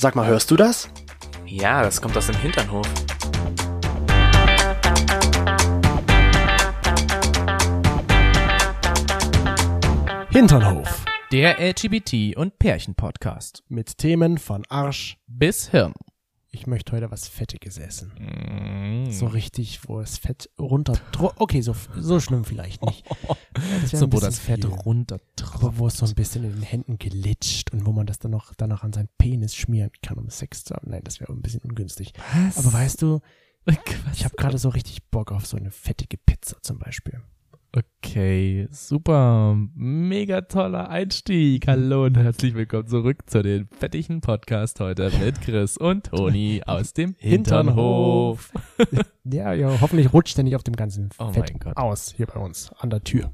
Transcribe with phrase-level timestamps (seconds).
[0.00, 0.88] Sag mal, hörst du das?
[1.44, 2.86] Ja, das kommt aus dem Hinternhof.
[10.30, 11.04] Hinternhof.
[11.32, 13.64] Der LGBT- und Pärchen-Podcast.
[13.68, 15.18] Mit Themen von Arsch.
[15.26, 15.94] Bis Hirn.
[16.50, 18.12] Ich möchte heute was Fettiges essen.
[18.18, 19.10] Mm.
[19.10, 20.98] So richtig, wo das Fett runter.
[21.36, 23.04] Okay, so, so schlimm vielleicht nicht.
[23.82, 24.64] Das so, ein wo das Fett.
[24.64, 28.30] Aber wo es so ein bisschen in den Händen glitscht und wo man das dann
[28.30, 30.90] noch danach an seinen Penis schmieren kann, um Sex zu haben.
[30.90, 32.12] Nein, das wäre ein bisschen ungünstig.
[32.34, 32.58] Was?
[32.58, 33.20] Aber weißt du,
[34.14, 37.20] ich habe gerade so richtig Bock auf so eine fettige Pizza zum Beispiel.
[37.76, 39.54] Okay, super.
[39.74, 41.66] Mega toller Einstieg.
[41.68, 46.94] Hallo und herzlich willkommen zurück zu den fettigen Podcast heute mit Chris und Toni aus
[46.94, 48.52] dem Hinternhof.
[49.30, 51.76] Ja, ja, hoffentlich rutscht er nicht auf dem ganzen Oh Fett mein Gott.
[51.76, 53.30] aus hier bei uns an der Tür.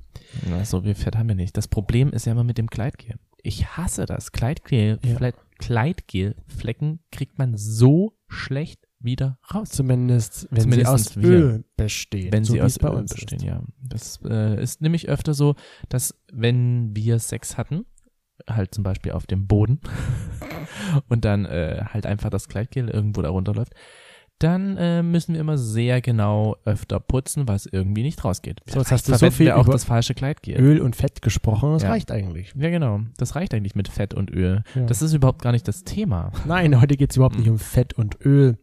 [0.50, 1.56] Na, so viel Fett haben wir nicht.
[1.56, 3.14] Das Problem ist ja immer mit dem Kleidgel.
[3.44, 4.32] Ich hasse das.
[4.32, 5.14] Kleidgel, Ja.
[5.16, 9.68] Fle- Kleidgelflecken kriegt man so schlecht wieder raus.
[9.70, 11.28] Zumindest, wenn Zumindest sie aus wir.
[11.28, 12.32] Öl bestehen.
[12.32, 13.44] Wenn so sie aus es bei Öl uns bestehen, ist.
[13.44, 13.62] ja.
[13.82, 15.54] Das äh, ist nämlich öfter so,
[15.88, 17.84] dass wenn wir Sex hatten,
[18.50, 19.80] halt zum Beispiel auf dem Boden
[21.08, 23.72] und dann äh, halt einfach das Kleidgel irgendwo da runterläuft,
[24.40, 28.60] dann äh, müssen wir immer sehr genau öfter putzen, was irgendwie nicht rausgeht.
[28.66, 30.60] So, jetzt hast du so viel auch über das falsche Kleidgel.
[30.60, 31.90] Öl und Fett gesprochen, das Ja.
[31.90, 32.52] reicht eigentlich.
[32.56, 33.00] Ja, genau.
[33.16, 34.64] Das reicht eigentlich mit Fett und Öl.
[34.74, 34.82] Ja.
[34.86, 36.32] Das ist überhaupt gar nicht das Thema.
[36.46, 37.42] Nein, heute geht's überhaupt Hm.
[37.42, 38.58] nicht um Fett und Öl.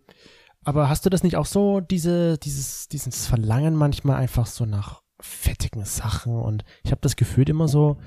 [0.64, 5.02] Aber hast du das nicht auch so, diese, dieses, dieses Verlangen manchmal einfach so nach
[5.20, 6.36] fettigen Sachen?
[6.36, 7.98] Und ich habe das Gefühl immer so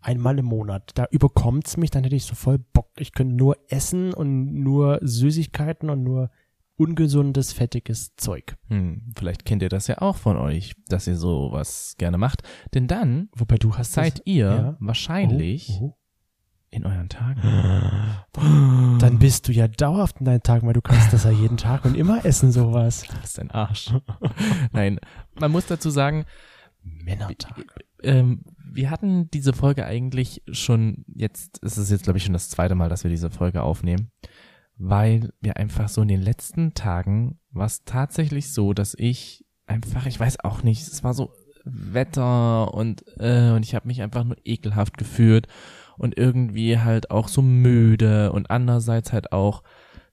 [0.00, 0.92] einmal im Monat.
[0.94, 2.90] Da überkommt's mich, dann hätte ich so voll Bock.
[2.98, 6.30] Ich könnte nur essen und nur Süßigkeiten und nur
[6.76, 8.56] ungesundes, fettiges Zeug.
[8.68, 12.42] Hm, vielleicht kennt ihr das ja auch von euch, dass ihr sowas gerne macht.
[12.72, 14.76] Denn dann Wobei du hast seid das, ihr ja.
[14.78, 15.98] wahrscheinlich Oh, oh.
[16.70, 17.40] In euren Tagen.
[18.98, 21.84] Dann bist du ja dauerhaft in deinen Tagen, weil du kannst das ja jeden Tag
[21.84, 23.04] und immer essen sowas.
[23.20, 23.94] Das ist ein Arsch.
[24.72, 24.98] Nein,
[25.40, 26.24] man muss dazu sagen,
[26.82, 27.64] Männertag.
[28.02, 32.50] ähm, wir hatten diese Folge eigentlich schon jetzt, es ist jetzt glaube ich schon das
[32.50, 34.10] zweite Mal, dass wir diese Folge aufnehmen,
[34.76, 40.06] weil wir einfach so in den letzten Tagen war es tatsächlich so, dass ich einfach,
[40.06, 41.32] ich weiß auch nicht, es war so
[41.64, 45.48] Wetter und äh, und ich habe mich einfach nur ekelhaft gefühlt
[45.98, 49.62] und irgendwie halt auch so müde und andererseits halt auch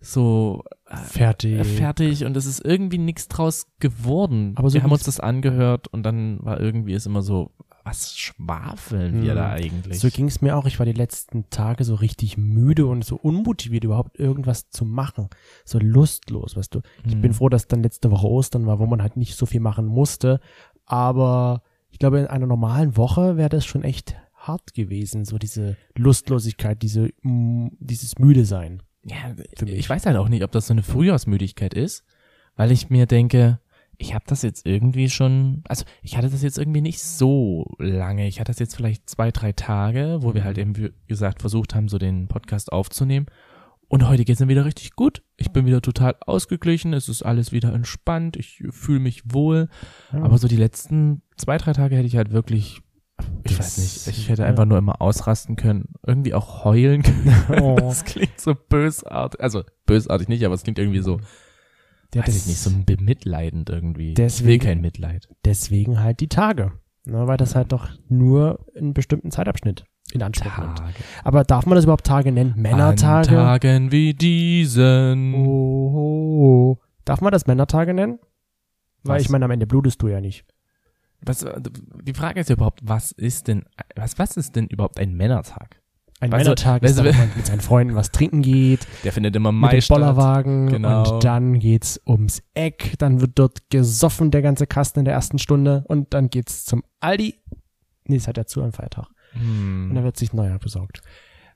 [0.01, 1.65] so äh, Fertig.
[1.65, 4.53] fertig und es ist irgendwie nichts draus geworden.
[4.55, 7.51] Aber so wir haben uns das angehört und dann war irgendwie es immer so,
[7.83, 9.37] was schwafeln wir Hm.
[9.37, 9.99] da eigentlich?
[9.99, 10.65] So ging's mir auch.
[10.65, 15.29] Ich war die letzten Tage so richtig müde und so unmotiviert, überhaupt irgendwas zu machen.
[15.65, 16.81] So lustlos, weißt du.
[17.05, 17.21] Ich Hm.
[17.21, 19.85] bin froh, dass dann letzte Woche Ostern war, wo man halt nicht so viel machen
[19.87, 20.39] musste.
[20.85, 24.15] Aber ich glaube, in einer normalen Woche wäre das schon echt
[24.47, 28.81] hart gewesen, so diese Lustlosigkeit, diese, dieses müde sein.
[29.03, 29.35] ja,
[29.65, 32.03] ich weiß halt auch nicht, ob das so eine Frühjahrsmüdigkeit ist,
[32.55, 33.59] weil ich mir denke,
[33.97, 38.27] ich habe das jetzt irgendwie schon, also ich hatte das jetzt irgendwie nicht so lange.
[38.27, 40.45] Ich hatte das jetzt vielleicht zwei, drei Tage, wo wir Mhm.
[40.45, 43.27] halt eben, wie gesagt, versucht haben, so den Podcast aufzunehmen.
[43.87, 45.21] Und heute geht's mir wieder richtig gut.
[45.37, 46.91] Ich bin wieder total ausgeglichen.
[46.93, 48.35] Es ist alles wieder entspannt.
[48.35, 49.69] Ich fühle mich wohl.
[50.11, 50.23] Ja.
[50.23, 52.81] Aber so die letzten zwei, drei Tage hätte ich halt wirklich,
[53.43, 54.47] ich Das- weiß nicht, ich hätte ja.
[54.47, 57.01] einfach nur immer ausrasten können, irgendwie auch heulen
[57.47, 57.61] können.
[57.61, 57.75] Oh.
[57.77, 59.39] Das klingt so bösartig.
[59.41, 61.19] Also bösartig nicht, aber es klingt irgendwie so,
[62.13, 64.11] Ja, weiß ich nicht, so bemitleidend irgendwie.
[64.13, 65.27] ich will Deswegen- kein Mitleid.
[65.45, 66.71] deswegen halt die Tage.
[67.07, 70.81] Ne, weil das halt doch nur einen bestimmten Zeitabschnitt in Anspruch nimmt.
[71.23, 72.53] Aber darf man das überhaupt Tage nennen?
[72.57, 73.29] Männertage?
[73.29, 75.35] An Tagen wie diesen.
[75.35, 76.77] Oh, oh, oh.
[77.05, 78.17] Darf man das Männertage nennen?
[79.03, 79.23] Weil Was?
[79.23, 80.45] ich meine, am Ende blutest du ja nicht.
[81.25, 81.59] Was, äh,
[82.03, 83.65] die Frage ist ja überhaupt, was ist denn,
[83.95, 85.81] was, was ist denn überhaupt ein Männertag?
[86.21, 89.49] Ein du- Männertag ist wenn man mit seinen Freunden was trinken geht, Der findet immer
[89.49, 89.97] im mit Mai dem statt.
[89.97, 91.15] Bollerwagen Genau.
[91.15, 95.39] und dann geht's ums Eck, dann wird dort gesoffen, der ganze Kasten in der ersten
[95.39, 97.35] Stunde und dann geht's zum Aldi.
[98.07, 99.07] Nee, es hat ja zu am Feiertag.
[99.33, 100.03] Und dann Hm.
[100.05, 101.01] wird sich neuer besorgt.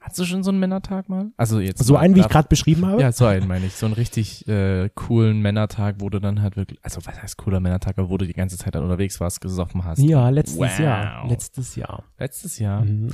[0.01, 1.31] Hast du schon so einen Männertag mal?
[1.35, 3.01] Also jetzt So mal einen, wie ich gerade beschrieben habe?
[3.01, 3.73] Ja, so einen meine ich.
[3.73, 7.59] So einen richtig äh, coolen Männertag, wo du dann halt wirklich, also was heißt cooler
[7.59, 9.99] Männertag, aber wo du die ganze Zeit dann unterwegs warst, gesoffen hast.
[9.99, 10.79] Ja, letztes Wow.
[10.79, 11.27] Jahr.
[11.27, 12.03] Letztes Jahr.
[12.17, 12.81] Letztes Jahr.
[12.85, 13.09] Mhm.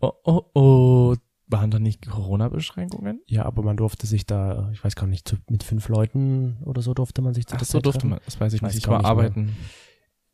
[0.00, 1.14] Oh, oh, oh.
[1.50, 3.22] Waren da nicht Corona-Beschränkungen?
[3.26, 6.82] Ja, aber man durfte sich da, ich weiß gar nicht, zu, mit fünf Leuten oder
[6.82, 8.10] so durfte man sich zu Ach so durfte treffen.
[8.10, 8.20] man.
[8.26, 8.84] Das weiß ich, Ich weiß nicht.
[8.84, 9.10] Ich war nicht mehr.
[9.10, 9.56] arbeiten.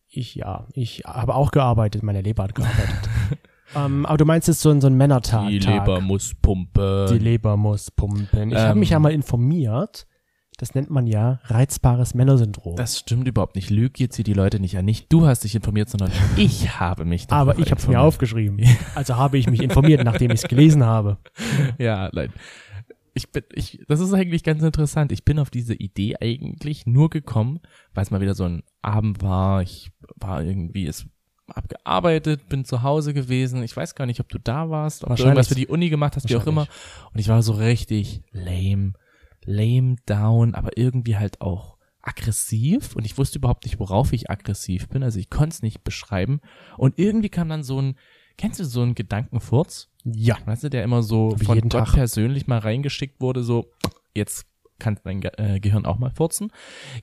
[0.08, 3.08] Ich ja, ich habe auch gearbeitet, meine Leber hat gearbeitet.
[3.74, 5.48] ähm, aber du meinst jetzt so, ein- so ein Männertag.
[5.48, 5.58] Die.
[5.58, 7.08] Leber muss pumpen.
[7.08, 8.50] Die Leber muss pumpen.
[8.50, 8.78] Ich habe Ähm.
[8.80, 10.06] mich ja mal informiert.
[10.58, 12.76] Das nennt man ja reizbares Männersyndrom.
[12.76, 13.70] das stimmt überhaupt nicht.
[13.70, 14.84] Lüg jetzt hier die Leute nicht an.
[14.84, 17.94] Nicht du hast dich informiert, sondern ich habe mich aber darüber ich habe es mir
[17.94, 18.06] informiert.
[18.08, 18.60] aufgeschrieben.
[18.94, 21.18] Also habe ich mich informiert, nachdem ich es gelesen habe.
[21.78, 22.32] Ja, nein.
[23.14, 25.10] ich bin, ich, das ist eigentlich ganz interessant.
[25.10, 27.58] Ich bin auf diese Idee eigentlich nur gekommen,
[27.92, 29.60] weil es mal wieder so ein Abend war.
[29.60, 29.90] Ich
[30.20, 31.06] war irgendwie, es
[31.48, 33.62] hab gearbeitet, bin zu Hause gewesen.
[33.62, 36.16] Ich weiß gar nicht, ob du da warst, ob du irgendwas für die Uni gemacht
[36.16, 36.66] hast, wie auch immer.
[37.12, 38.94] Und ich war so richtig lame,
[39.44, 44.88] lame down, aber irgendwie halt auch aggressiv und ich wusste überhaupt nicht, worauf ich aggressiv
[44.88, 45.02] bin.
[45.02, 46.40] Also ich konnte es nicht beschreiben.
[46.76, 47.96] Und irgendwie kam dann so ein,
[48.36, 49.90] kennst du so einen Gedankenfurz?
[50.04, 50.36] Ja.
[50.44, 51.92] Weißt du, der immer so Wie von Gott Tag.
[51.94, 53.70] persönlich mal reingeschickt wurde, so
[54.14, 54.46] jetzt
[54.78, 56.52] kann dein Ge äh, Gehirn auch mal furzen.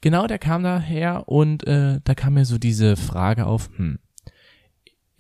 [0.02, 4.00] Genau, der kam daher und äh, da kam mir so diese Frage auf, hm,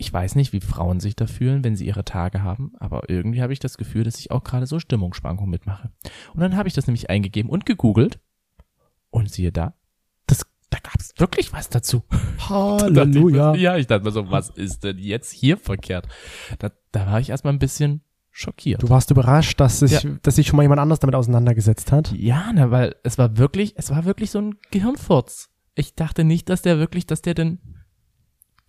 [0.01, 3.43] ich weiß nicht, wie Frauen sich da fühlen, wenn sie ihre Tage haben, aber irgendwie
[3.43, 5.91] habe ich das Gefühl, dass ich auch gerade so Stimmungsschwankungen mitmache.
[6.33, 8.19] Und dann habe ich das nämlich eingegeben und gegoogelt
[9.11, 9.75] und siehe da,
[10.25, 12.01] das, da gab es wirklich was dazu.
[12.49, 13.53] Halleluja.
[13.55, 16.07] Ja, ich dachte mir so, was ist denn jetzt hier verkehrt?
[16.57, 18.01] Da, da war ich erstmal ein bisschen
[18.31, 18.81] schockiert.
[18.81, 20.17] Du warst überrascht, dass sich, Ja.
[20.23, 22.11] dass sich schon mal jemand anders damit auseinandergesetzt hat.
[22.13, 25.49] Ja, ne, weil es war wirklich, es war wirklich so ein Gehirnfurz.
[25.75, 27.59] Ich dachte nicht, dass der wirklich, dass der denn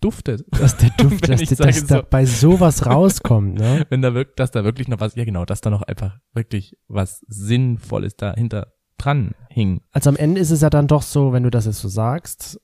[0.03, 0.45] duftet.
[0.51, 2.03] Dass der Duft, dass, dass da so.
[2.09, 3.85] bei sowas rauskommt, ne?
[3.89, 6.77] Wenn da wirklich, dass da wirklich noch was, ja genau, dass da noch einfach wirklich
[6.87, 9.81] was Sinnvolles dahinter dran hing.
[9.91, 12.59] Also am Ende ist es ja dann doch so, wenn du das jetzt so sagst,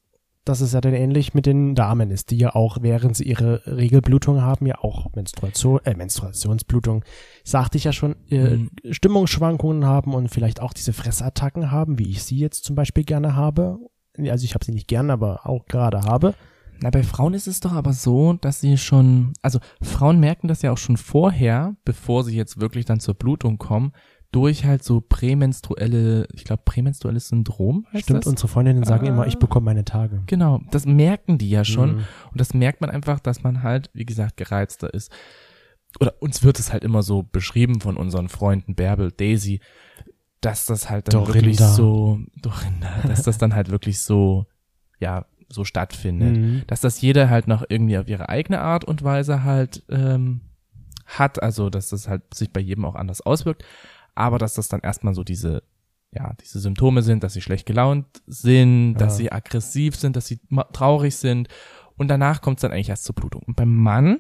[0.46, 3.62] dass es ja dann ähnlich mit den Damen ist, die ja auch, während sie ihre
[3.68, 7.04] Regelblutung haben, ja auch Menstruation, äh, Menstruationsblutung,
[7.44, 8.70] sagte ich ja schon, äh, Mhm.
[8.90, 13.36] Stimmungsschwankungen haben und vielleicht auch diese Fressattacken haben, wie ich sie jetzt zum Beispiel gerne
[13.36, 13.78] habe.
[14.18, 16.34] Also ich habe sie nicht gern, aber auch gerade habe.
[16.82, 20.62] Na, bei Frauen ist es doch aber so, dass sie schon, also Frauen merken das
[20.62, 23.92] ja auch schon vorher, bevor sie jetzt wirklich dann zur Blutung kommen,
[24.32, 28.28] durch halt so prämenstruelle, ich glaube prämenstruelles Syndrom heißt Stimmt, das?
[28.28, 29.10] unsere Freundinnen sagen Ah.
[29.10, 30.22] immer, ich bekomme meine Tage.
[30.28, 31.96] Genau, das merken die ja schon.
[31.96, 32.04] Mhm.
[32.32, 35.12] Und das merkt man einfach, dass man halt, wie gesagt, gereizter ist.
[36.00, 39.62] Oder uns wird es halt immer so beschrieben von unseren Freunden Bärbel, Daisy,
[40.42, 41.34] dass das halt dann Dorinda.
[41.34, 44.46] wirklich so, Dorinda, dass das dann halt wirklich so,
[45.00, 46.38] ja, so stattfindet.
[46.38, 46.64] Mhm.
[46.68, 50.42] Dass das jeder halt noch irgendwie auf ihre eigene Art und Weise halt ähm,
[51.06, 53.64] hat, also dass das halt sich bei jedem auch anders auswirkt,
[54.16, 55.64] aber dass das dann erstmal so diese
[56.12, 59.18] ja, diese Symptome sind, dass sie schlecht gelaunt sind, dass Ja.
[59.18, 60.40] sie aggressiv sind, dass sie
[60.74, 61.50] traurig sind
[61.98, 63.44] und danach kommt es dann eigentlich erst zur Blutung.
[63.44, 64.20] Und beim Mann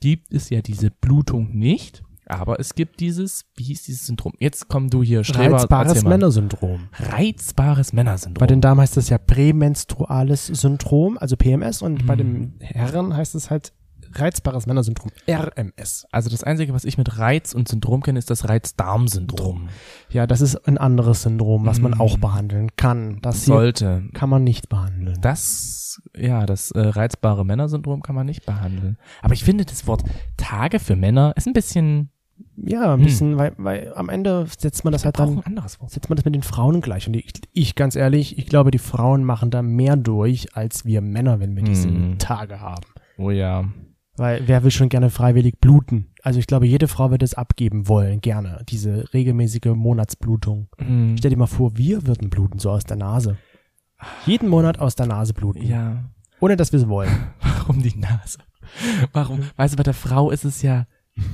[0.00, 4.32] gibt es ja diese Blutung nicht, aber es gibt dieses, wie hieß dieses Syndrom?
[4.38, 6.04] Jetzt komm du hier, Streber, Reizbares.
[6.04, 6.88] Männersyndrom.
[6.98, 8.40] Reizbares Männersyndrom.
[8.40, 12.18] Bei den Damen heißt das ja prämenstruales Syndrom, also PMS, und bei Mhm.
[12.18, 13.72] den Herren heißt es halt
[14.14, 16.06] reizbares Männersyndrom, RMS.
[16.10, 19.68] Also das Einzige, was ich mit Reiz und Syndrom kenne, ist das Reizdarmsyndrom.
[20.10, 22.00] Ja, das ist ein anderes Syndrom, was man Mhm.
[22.00, 23.18] auch behandeln kann.
[23.20, 24.04] Das Sollte.
[24.14, 25.18] kann man nicht behandeln.
[25.20, 28.96] Das, ja, das äh, reizbare Männersyndrom kann man nicht behandeln.
[29.20, 30.02] Aber ich finde das Wort
[30.38, 32.10] Tage für Männer ist ein bisschen,
[32.56, 33.04] ja, ein Hm.
[33.04, 35.90] bisschen, weil, weil am Ende setzt man das halt auch dann, ein anderes Wort.
[35.90, 37.06] setzt man das mit den Frauen gleich.
[37.06, 41.00] Und ich, ich ganz ehrlich, ich glaube, die Frauen machen da mehr durch als wir
[41.00, 42.18] Männer, wenn wir diese Mhm.
[42.18, 42.84] Tage haben.
[43.16, 43.64] Oh ja.
[44.16, 46.08] Weil wer will schon gerne freiwillig bluten?
[46.22, 48.64] Also ich glaube, jede Frau wird es abgeben wollen, gerne.
[48.68, 50.68] Diese regelmäßige Monatsblutung.
[50.78, 51.16] Hm.
[51.16, 53.36] Stell dir mal vor, wir würden bluten, so aus der Nase.
[54.26, 55.62] Jeden Monat aus der Nase bluten.
[55.64, 56.04] Ja.
[56.40, 57.10] Ohne dass wir es wollen.
[57.40, 58.38] Warum die Nase?
[59.12, 59.40] Warum?
[59.56, 60.86] Weißt du, bei der Frau ist es ja,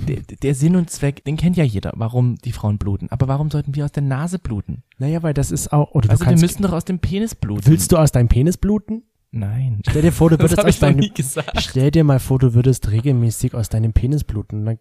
[0.09, 3.09] der, der Sinn und Zweck, den kennt ja jeder, warum die Frauen bluten.
[3.11, 4.83] Aber warum sollten wir aus der Nase bluten?
[4.99, 5.93] Naja, weil das ist auch.
[5.93, 7.67] Oder Also wir müssen doch aus dem Penis bluten.
[7.67, 9.03] willst du aus deinem Penis bluten?
[9.31, 9.81] Nein.
[9.89, 11.03] Stell dir vor, du würdest aus deinem.
[11.59, 14.65] Stell dir mal vor, du würdest regelmäßig aus deinem Penis bluten.
[14.65, 14.79] Dann,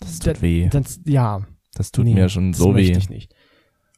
[0.00, 0.68] Das tut weh.
[0.70, 2.90] dann, ja, Das tut nee, mir schon so weh.
[2.92, 3.34] ich nicht.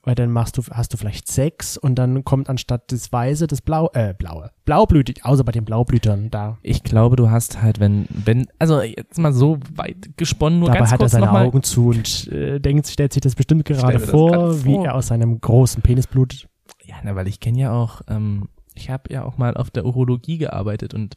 [0.09, 3.61] Weil dann machst du, hast du vielleicht Sex und dann kommt anstatt das Weiße das
[3.61, 4.51] Blau, äh, Blaue.
[4.65, 6.57] Blaublütig, außer bei den Blaublütern, da.
[6.63, 10.79] Ich glaube, du hast halt, wenn, wenn, also jetzt mal so weit gesponnen, nur Dabei
[10.79, 11.45] ganz hat er kurz seine nochmal.
[11.45, 14.87] Augen zu und äh, denkt, stellt sich das bestimmt gerade mir das vor, wie vor.
[14.87, 16.49] er aus seinem großen Penis blutet.
[16.85, 19.85] Ja, na, weil ich kenne ja auch, ähm, ich habe ja auch mal auf der
[19.85, 21.17] Urologie gearbeitet und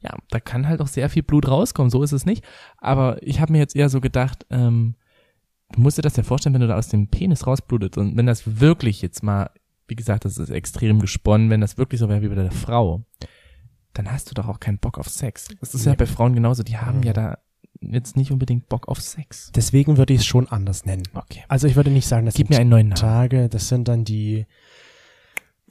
[0.00, 2.44] ja, da kann halt auch sehr viel Blut rauskommen, so ist es nicht.
[2.78, 4.96] Aber ich habe mir jetzt eher so gedacht, ähm,
[5.72, 8.26] du musst dir das ja vorstellen, wenn du da aus dem Penis rausblutet und wenn
[8.26, 9.50] das wirklich jetzt mal,
[9.88, 13.04] wie gesagt, das ist extrem gesponnen, wenn das wirklich so wäre wie bei der Frau,
[13.94, 15.48] dann hast du doch auch keinen Bock auf Sex.
[15.60, 17.38] Das ist ja bei Frauen genauso, die haben ja da
[17.80, 19.50] jetzt nicht unbedingt Bock auf Sex.
[19.54, 21.02] Deswegen würde ich es schon anders nennen.
[21.14, 21.42] Okay.
[21.48, 23.00] Also ich würde nicht sagen, das Gib sind mir einen neuen Namen.
[23.00, 24.46] Tage, das sind dann die,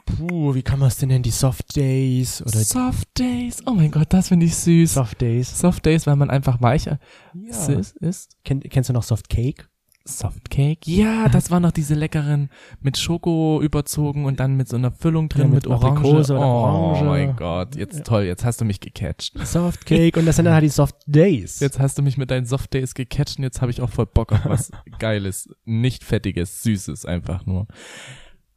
[0.05, 3.63] puh, wie kann man es denn nennen, die Soft Days oder Soft Days.
[3.65, 4.93] Oh mein Gott, das finde ich süß.
[4.93, 5.57] Soft Days.
[5.59, 6.99] Soft Days, weil man einfach weicher
[7.33, 7.67] Ja.
[7.67, 8.37] ist, ist.
[8.43, 9.67] Kenn, kennst du noch Soft Cake?
[10.05, 10.79] Softcake?
[10.87, 12.49] Ja, das waren noch diese leckeren
[12.81, 16.31] mit Schoko überzogen und dann mit so einer Füllung drin Ja, mit, mit Orange.
[16.31, 17.03] Oh Orange.
[17.05, 19.37] mein Gott, jetzt toll, jetzt hast du mich gecatcht.
[19.45, 21.59] Softcake und das sind dann halt die Soft Days.
[21.59, 24.07] Jetzt hast du mich mit deinen Soft Days gecatcht und jetzt habe ich auch voll
[24.07, 27.67] Bock auf was Geiles, nicht Fettiges, Süßes einfach nur.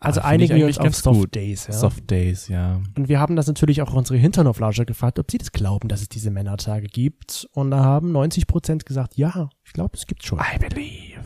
[0.00, 1.34] also finde ich einigen wir uns auf Soft gut.
[1.34, 1.66] Days.
[1.66, 1.72] Ja.
[1.72, 2.80] Soft Days, ja.
[2.96, 6.08] Und wir haben das natürlich auch unsere Hinternoflauscher gefragt, ob sie das glauben, dass es
[6.08, 7.48] diese Männertage gibt.
[7.52, 10.38] Und da haben 90 Prozent gesagt, ja, ich glaube, es gibt schon.
[10.38, 11.20] I believe.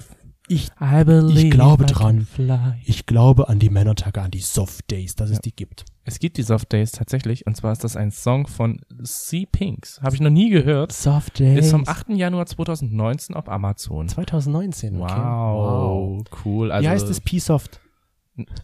[0.49, 1.51] Ich, I believe.
[1.51, 2.27] glaube dran.
[2.85, 5.41] Ich glaube an die Männertage, an die Soft Days, dass es Ja.
[5.45, 5.85] die gibt.
[6.05, 10.01] Es gibt die Soft Days tatsächlich und zwar ist das ein Song von Sea Pinks.
[10.01, 10.93] Habe ich noch nie gehört.
[10.93, 11.67] Soft Days.
[11.67, 12.11] Ist vom 8.
[12.17, 14.09] Januar 2019 auf Amazon.
[14.09, 15.01] 2019.
[15.03, 15.15] Okay.
[15.15, 16.73] Wow, cool.
[16.73, 17.21] Also, Wie heißt es?
[17.21, 17.81] P-Soft.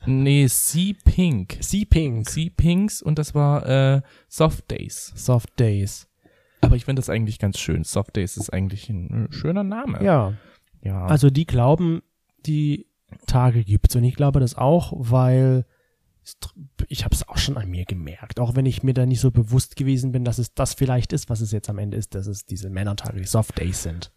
[0.07, 1.59] Nee, Sea Pink.
[1.61, 2.29] Sea Pink.
[2.31, 5.13] Sea Pinks und das war äh, Soft Days.
[5.17, 6.07] Soft Days.
[6.61, 7.85] Aber ich finde das eigentlich ganz schön.
[7.85, 10.03] Soft Days ist eigentlich ein äh, schöner Name.
[10.03, 10.33] Ja.
[10.85, 11.07] Ja.
[11.07, 12.03] Also die glauben,
[12.47, 12.87] die
[13.27, 13.97] Tage gibt's.
[13.97, 15.67] Und ich glaube das auch, weil
[16.89, 18.41] ich habe es auch schon an mir gemerkt.
[18.41, 21.29] Auch wenn ich mir da nicht so bewusst gewesen bin, dass es das vielleicht ist,
[21.29, 24.13] was es jetzt am Ende ist, dass es diese Männertage, die Soft Days sind.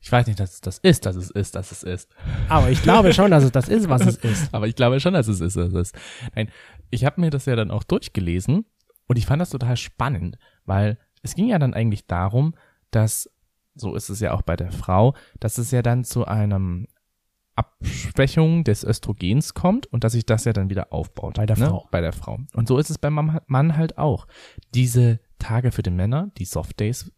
[0.00, 2.10] ich weiß nicht, dass es das ist, dass es ist, dass es ist.
[2.48, 4.52] Aber ich glaube schon, dass es das ist, was es ist.
[4.54, 5.94] Aber ich glaube schon, dass es ist, dass es ist.
[6.34, 6.50] Nein,
[6.90, 8.64] ich habe mir das ja dann auch durchgelesen
[9.08, 12.54] und ich fand das total spannend, weil es ging ja dann eigentlich darum,
[12.90, 13.28] dass,
[13.74, 16.86] so ist es ja auch bei der Frau, dass es ja dann zu einem
[17.54, 21.34] Abschwächung des Östrogens kommt und dass sich das ja dann wieder aufbaut.
[21.34, 21.66] Bei der ne?
[21.66, 21.88] Frau.
[21.90, 22.38] Bei der Frau.
[22.54, 24.26] Und so ist es beim Mann halt auch.
[24.74, 27.12] Diese Tage für den Männer, die Soft Days,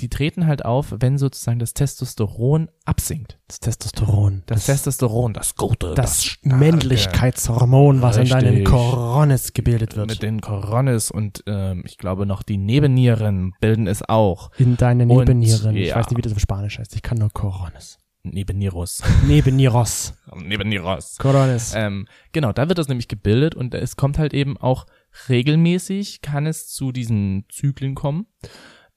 [0.00, 3.38] die treten halt auf, wenn sozusagen das Testosteron absinkt.
[3.48, 4.42] Das Testosteron.
[4.46, 5.32] Das, Testosteron.
[5.32, 6.56] Testosteron, das Gute, Das Starke.
[6.56, 8.64] Männlichkeitshormon, was in deinen Richtig.
[8.66, 10.08] Korones gebildet wird.
[10.08, 14.50] Mit den Coronis und ähm, ich glaube noch die Nebennieren bilden es auch.
[14.58, 15.76] in deinen Nebennieren.
[15.76, 15.96] Ich ja.
[15.96, 16.94] weiß nicht, wie das auf Spanisch heißt.
[16.94, 17.98] Ich kann nur Korones.
[18.22, 19.02] Nebennieros.
[19.26, 20.14] Nebennieros.
[20.34, 21.16] Nebennieros.
[21.18, 21.74] Korones.
[21.74, 24.86] Ähm, genau, da wird das nämlich gebildet und es kommt halt eben auch
[25.28, 28.26] regelmäßig, kann es zu diesen Zyklen kommen.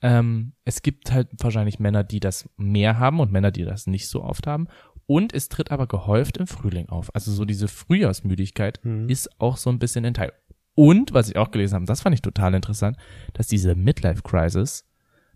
[0.04, 4.10] Ähm, es gibt halt wahrscheinlich Männer, die das mehr haben und Männer, die das nicht
[4.10, 4.68] so oft haben.
[5.06, 7.14] Und es tritt aber gehäuft im Frühling auf.
[7.16, 9.10] Also so diese Frühjahrsmüdigkeit Hm.
[9.10, 10.34] ist auch so ein bisschen ein Teil.
[10.76, 12.98] Und, was ich auch gelesen habe, das fand ich total interessant,
[13.34, 14.86] dass diese Midlife Crisis,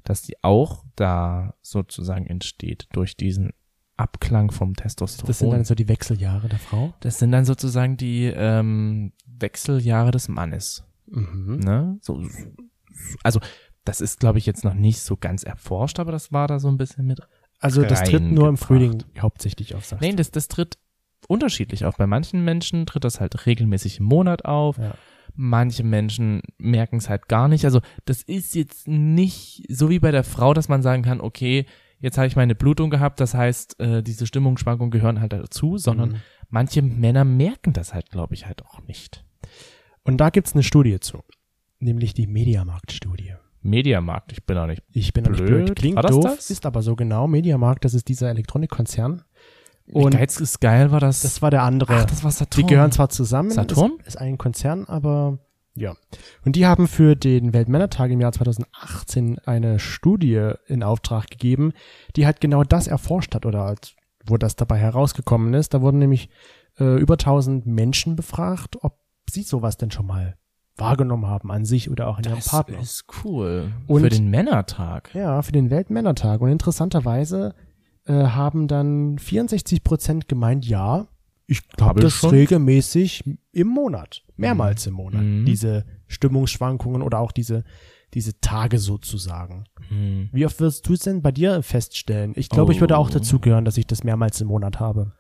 [0.04, 3.52] dass die auch da sozusagen entsteht durch diesen
[3.98, 5.28] Abklang vom Testosteron.
[5.28, 6.94] Das sind dann so die Wechseljahre der Frau.
[7.00, 10.84] Das sind dann sozusagen die ähm, Wechseljahre des Mannes.
[11.08, 11.60] Mhm.
[11.64, 11.98] Ne?
[12.02, 12.22] So,
[13.24, 13.40] also
[13.88, 16.68] das ist, glaube ich, jetzt noch nicht so ganz erforscht, aber das war da so
[16.68, 17.20] ein bisschen mit.
[17.60, 18.58] Also das tritt nur im.
[18.58, 20.78] Frühling hauptsächlich auf, sagst Nein, das, das tritt
[21.28, 21.98] unterschiedlich auf.
[21.98, 24.78] Bei manchen Menschen tritt das halt regelmäßig im Monat auf.
[24.78, 24.94] Ja.
[25.36, 27.66] Manche Menschen merken es halt gar nicht.
[27.66, 31.66] Also das ist jetzt nicht so wie bei der Frau, dass man sagen kann, okay,
[32.00, 36.10] jetzt habe ich meine Blutung gehabt, das heißt, äh, diese Stimmungsschwankungen gehören halt dazu, sondern
[36.12, 36.16] Mhm.
[36.50, 39.26] manche Männer merken das halt, glaube ich, halt auch nicht.
[40.04, 41.24] Und da gibt's eine Studie zu.
[41.80, 43.34] Nämlich die Mediamarkt-Studie.
[43.62, 44.84] Mediamarkt, ich bin auch nicht.
[44.92, 45.66] Ich bin auch nicht Blöd.
[45.66, 45.76] blöd.
[45.78, 46.50] Klingt doof, das?
[46.50, 47.28] ist aber so genau.
[47.28, 49.24] Mediamarkt, das ist dieser Elektronikkonzern.
[49.92, 51.22] Und Und Geiz ist geil, war das.
[51.22, 51.96] das war der andere.
[51.96, 52.66] Ach, das war Saturn.
[52.68, 53.94] Die gehören zwar zusammen, Saturn?
[54.00, 55.40] Ist, ist ein Konzern, aber
[55.76, 55.96] ja.
[56.44, 61.72] Und die haben für den Weltmännertag im Jahr 2018 eine Studie in Auftrag gegeben,
[62.16, 63.96] die halt genau das erforscht hat oder als,
[64.26, 65.74] wo das dabei herausgekommen ist.
[65.74, 66.30] Da wurden nämlich
[66.80, 68.98] äh, über 1000 Menschen befragt, ob
[69.30, 70.36] sie sowas denn schon mal
[70.78, 72.80] wahrgenommen haben an sich oder auch in ihrem das Partner.
[72.80, 73.72] ist cool.
[73.88, 75.14] Und- Für den Männertag.
[75.16, 76.42] Ja, für den Weltmännertag.
[76.42, 77.56] Und interessanterweise
[78.06, 81.08] äh, haben dann 64 Prozent gemeint, ja,
[81.46, 82.30] ich ich das schon.
[82.32, 85.46] regelmäßig im Monat, mehrmals im Monat, Mhm.
[85.46, 87.64] diese Stimmungsschwankungen oder auch diese,
[88.14, 89.66] diese Tage sozusagen.
[89.90, 90.30] Hm.
[90.32, 92.34] Wie oft wirst du es denn bei dir feststellen?
[92.36, 93.14] Ich glaube, ich würde auch Oh.
[93.14, 95.14] dazu gehören, dass ich das mehrmals im Monat habe.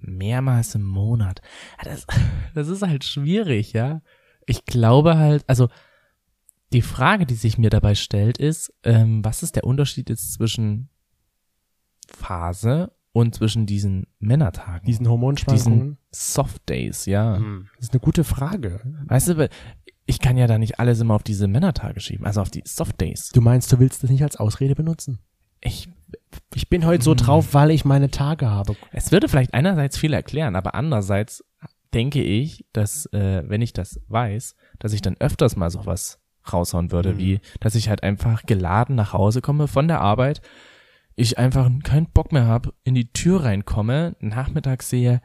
[0.00, 1.40] Mehrmals im Monat.
[1.82, 2.06] Das,
[2.54, 4.02] das ist halt schwierig, ja.
[4.46, 5.68] Ich glaube halt, also
[6.72, 10.88] die Frage, die sich mir dabei stellt, ist, ähm, was ist der Unterschied jetzt zwischen
[12.08, 14.84] Phase und zwischen diesen Männertagen?
[14.86, 15.98] Diesen Hormonschwankungen.
[16.10, 17.36] Soft Days, ja.
[17.36, 17.68] Hm.
[17.76, 18.80] Das ist eine gute Frage.
[19.06, 19.48] Weißt du,
[20.06, 23.00] ich kann ja da nicht alles immer auf diese Männertage schieben, also auf die Soft
[23.00, 23.30] Days.
[23.30, 25.18] Du meinst, du willst das nicht als Ausrede benutzen?
[25.60, 25.88] Ich,
[26.54, 27.16] Ich bin heute so Hm.
[27.18, 28.76] drauf, weil ich meine Tage habe.
[28.92, 31.42] es würde vielleicht einerseits viel erklären, aber andererseits
[31.94, 36.18] denke ich, dass, äh, wenn ich das weiß, dass ich dann öfters mal sowas
[36.52, 37.18] raushauen würde, Mhm.
[37.18, 40.42] wie, dass ich halt einfach geladen nach Hause komme von der Arbeit,
[41.16, 45.22] ich einfach keinen Bock mehr habe, in die Tür reinkomme, nachmittags sehe,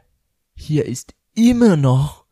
[0.54, 2.24] hier ist immer noch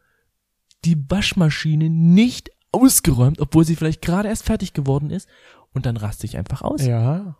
[0.85, 5.28] die Waschmaschine nicht ausgeräumt, obwohl sie vielleicht gerade erst fertig geworden ist,
[5.75, 7.37] und dann raste ich einfach aus, Ja,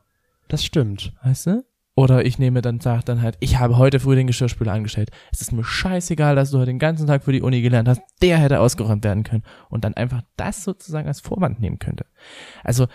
[0.49, 1.15] das stimmt.
[1.23, 1.65] weißt du?
[1.99, 5.11] Oder ich nehme dann, sag dann halt, ich habe heute früh den Geschirrspüler angestellt.
[5.33, 8.01] Es ist mir scheißegal, dass du heute den ganzen Tag für die Uni gelernt hast.
[8.23, 9.43] Der hätte ausgeräumt werden können.
[9.69, 12.07] Und dann einfach das sozusagen als Vorwand nehmen könnte.
[12.63, 12.87] Also,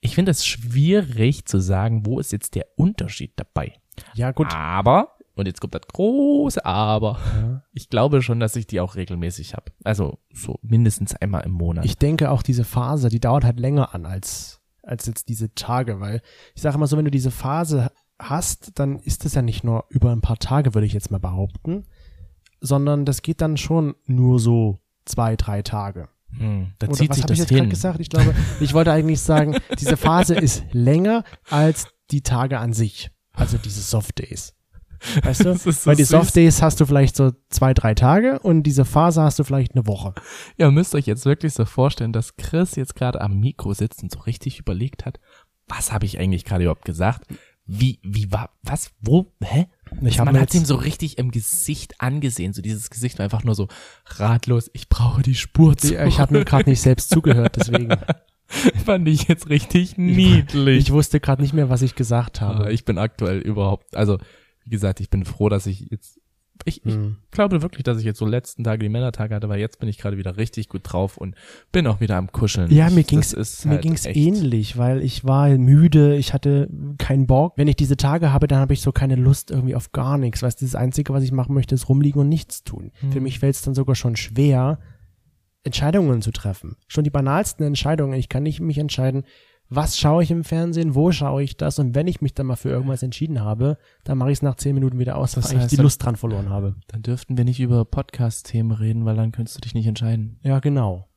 [0.00, 3.74] ich finde es schwierig zu sagen, wo ist jetzt der Unterschied dabei.
[4.14, 4.46] Ja, gut.
[4.54, 7.62] Aber, und jetzt kommt das große Aber, Ja.
[7.74, 9.70] ich glaube schon, dass ich die auch regelmäßig habe.
[9.84, 11.84] Also so mindestens einmal im Monat.
[11.84, 16.00] Ich denke auch diese Phase, die dauert halt länger an als, als jetzt diese Tage,
[16.00, 16.22] weil
[16.54, 19.84] ich sage immer so, wenn du diese Phase hast, dann ist es ja nicht nur
[19.88, 21.84] über ein paar Tage, würde ich jetzt mal behaupten,
[22.60, 26.08] sondern das geht dann schon nur so zwei, drei Tage.
[26.30, 27.70] hm, da Oder zieht was sich habe ich das jetzt gerade hin.
[27.70, 28.00] gesagt?
[28.00, 33.10] Ich glaube, ich wollte eigentlich sagen, diese Phase ist länger als die Tage an sich.
[33.32, 34.54] Also diese Soft Days.
[35.22, 35.52] Weißt du?
[35.52, 36.08] Das so Weil die süß.
[36.08, 39.74] Soft Days hast du vielleicht so zwei, drei Tage und diese Phase hast du vielleicht
[39.74, 40.14] eine Woche.
[40.56, 44.10] Ihr müsst euch jetzt wirklich so vorstellen, dass Chris jetzt gerade am Mikro sitzt und
[44.10, 45.20] so richtig überlegt hat,
[45.68, 47.26] was habe ich eigentlich gerade überhaupt gesagt?
[47.66, 49.66] Wie, wie war, was, wo, hä?
[50.02, 53.44] Ich hab Man hat ihm so richtig im Gesicht angesehen, so dieses Gesicht war einfach
[53.44, 53.68] nur so
[54.06, 55.96] ratlos, ich brauche die Spur zu.
[56.04, 57.88] Ich habe mir gerade nicht selbst zugehört, deswegen.
[58.84, 60.78] fand ich jetzt richtig niedlich.
[60.78, 62.72] Ich wusste gerade nicht mehr, was ich gesagt habe.
[62.72, 64.18] ich bin aktuell überhaupt, also
[64.64, 66.20] wie gesagt, ich bin froh, dass ich jetzt,
[66.64, 67.16] ich, ich Hm.
[67.30, 69.98] glaube wirklich, dass ich jetzt so letzten Tage die Männertage hatte, weil jetzt bin ich
[69.98, 71.34] gerade wieder richtig gut drauf und
[71.72, 72.70] bin auch wieder am Kuscheln.
[72.72, 73.34] Ja, Ich- mir ging's,
[73.64, 77.52] mir halt ging's ähnlich, weil ich war müde, ich hatte keinen Bock.
[77.56, 80.42] Wenn ich diese Tage habe, dann habe ich so keine Lust irgendwie auf gar nichts.
[80.42, 82.92] Weißt du, das Einzige, was ich machen möchte, ist rumliegen und nichts tun.
[83.00, 83.12] Hm.
[83.12, 84.78] Für mich fällt es dann sogar schon schwer,
[85.62, 86.76] Entscheidungen zu treffen.
[86.86, 88.14] Schon die banalsten Entscheidungen.
[88.14, 89.24] Ich kann nicht mich entscheiden,
[89.68, 92.56] was schaue ich im Fernsehen, wo schaue ich das und wenn ich mich dann mal
[92.56, 95.62] für irgendwas entschieden habe, dann mache ich es nach zehn Minuten wieder aus, Das weil
[95.62, 96.76] ich die Lust dran verloren habe.
[96.88, 100.38] Dann dürften wir nicht über Podcast-Themen reden, weil dann könntest du dich nicht entscheiden.
[100.42, 101.08] Ja, genau.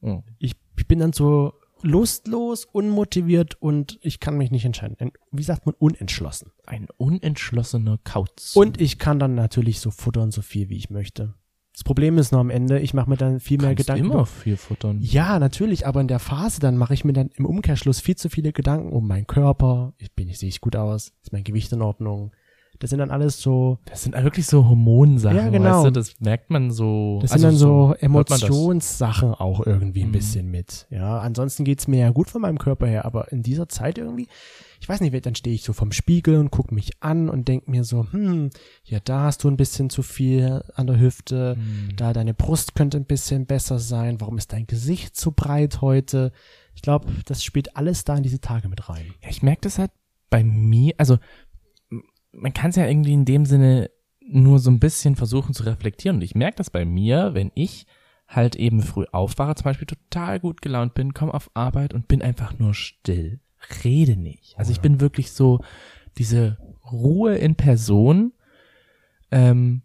[0.00, 0.22] Oh.
[0.38, 4.96] ich, ich bin dann so lustlos, unmotiviert und ich kann mich nicht entscheiden.
[5.30, 6.52] Wie sagt man, unentschlossen.
[6.66, 8.54] Ein unentschlossener Kauz.
[8.56, 11.34] Und ich kann dann natürlich so futtern, so viel wie ich möchte.
[11.78, 14.10] Das Problem ist nur am Ende, ich mache mir dann viel mehr Kannst Gedanken.
[14.10, 14.98] immer viel futtern.
[15.00, 18.28] Ja, natürlich, aber in der Phase dann mache ich mir dann im Umkehrschluss viel zu
[18.28, 19.92] viele Gedanken um meinen Körper.
[19.96, 22.32] Ich bin, ich sehe ich gut aus, ist mein Gewicht in Ordnung.
[22.80, 25.78] Das sind dann alles so, Das sind wirklich so Hormonsachen, Ja, genau.
[25.78, 27.18] weißt du, das merkt man so.
[27.22, 28.02] das also sind dann so, das.
[28.02, 30.12] Emotionssachen auch irgendwie ein Mhm.
[30.12, 30.86] bisschen mit.
[30.90, 34.28] Ja, ansonsten geht's mir ja gut von meinem Körper her, aber in dieser Zeit irgendwie,
[34.80, 37.66] ich weiß nicht, dann stehe ich so vom Spiegel und gucke mich an und denk
[37.68, 38.50] mir so, hm,
[38.84, 41.96] ja, da hast du ein bisschen zu viel an der Hüfte, Mhm.
[41.96, 46.32] da deine Brust könnte ein bisschen besser sein, warum ist dein Gesicht so breit heute?
[46.74, 49.06] Ich glaube, das spielt alles da in diese Tage mit rein.
[49.22, 49.90] Ja, ich merke das halt
[50.30, 51.18] bei mir, also
[52.32, 56.16] man kann es ja irgendwie in dem Sinne nur so ein bisschen versuchen zu reflektieren.
[56.16, 57.86] Und ich merke das bei mir, wenn ich
[58.26, 62.20] halt eben früh aufwache, zum Beispiel total gut gelaunt bin, komme auf Arbeit und bin
[62.20, 63.40] einfach nur still,
[63.84, 64.58] rede nicht.
[64.58, 65.60] Also ich bin wirklich so
[66.18, 66.58] diese
[66.90, 68.32] Ruhe in Person,
[69.30, 69.82] ähm,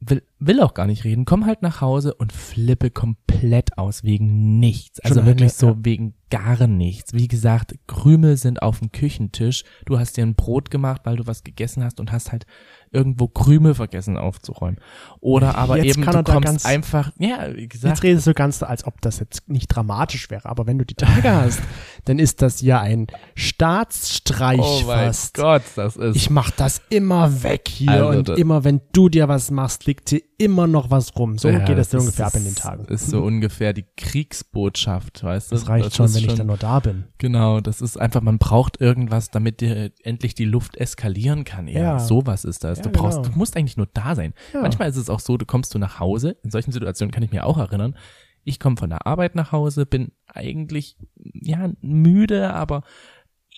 [0.00, 4.58] will, will auch gar nicht reden, komm halt nach Hause und flippe komplett aus wegen
[4.58, 5.00] nichts.
[5.00, 5.76] Also Schon wirklich eine- so ja.
[5.82, 7.12] wegen gar nichts.
[7.12, 9.64] Wie gesagt, Krümel sind auf dem Küchentisch.
[9.84, 12.46] Du hast dir ein Brot gemacht, weil du was gegessen hast und hast halt
[12.90, 14.78] irgendwo Krümel vergessen aufzuräumen.
[15.20, 18.32] Oder aber Jetzt eben kann du kommst ganz- einfach, ja, wie gesagt, Jetzt redest du
[18.34, 21.60] ganz, so, als ob das jetzt nicht dramatisch wäre, aber wenn du die Tage hast,
[22.06, 25.34] dann ist das ja ein Staatsstreich oh mein fast.
[25.34, 29.28] Gott, das ist Ich mach das immer weg hier Also und immer, wenn du dir
[29.28, 31.38] was machst, liegt hier immer noch was rum.
[31.38, 32.84] So Ja, geht das ist- ungefähr ab in den Tagen.
[32.86, 35.54] Ist so ungefähr die Kriegsbotschaft, weißt du?
[35.56, 37.04] das reicht schon, ist wenn ich dann nur da bin.
[37.18, 41.68] Genau, das ist einfach, man braucht irgendwas, damit dir endlich die Luft eskalieren kann.
[41.68, 41.98] Ja, Ja.
[41.98, 42.78] sowas ist das.
[42.78, 43.32] Ja, du brauchst, genau.
[43.32, 44.34] du musst eigentlich nur da sein.
[44.52, 44.62] Ja.
[44.62, 47.30] Manchmal ist es auch so, du kommst du nach Hause, in solchen Situationen kann ich
[47.32, 47.96] mir auch erinnern,
[48.44, 52.82] ich komme von der Arbeit nach Hause, bin eigentlich, ja, müde, aber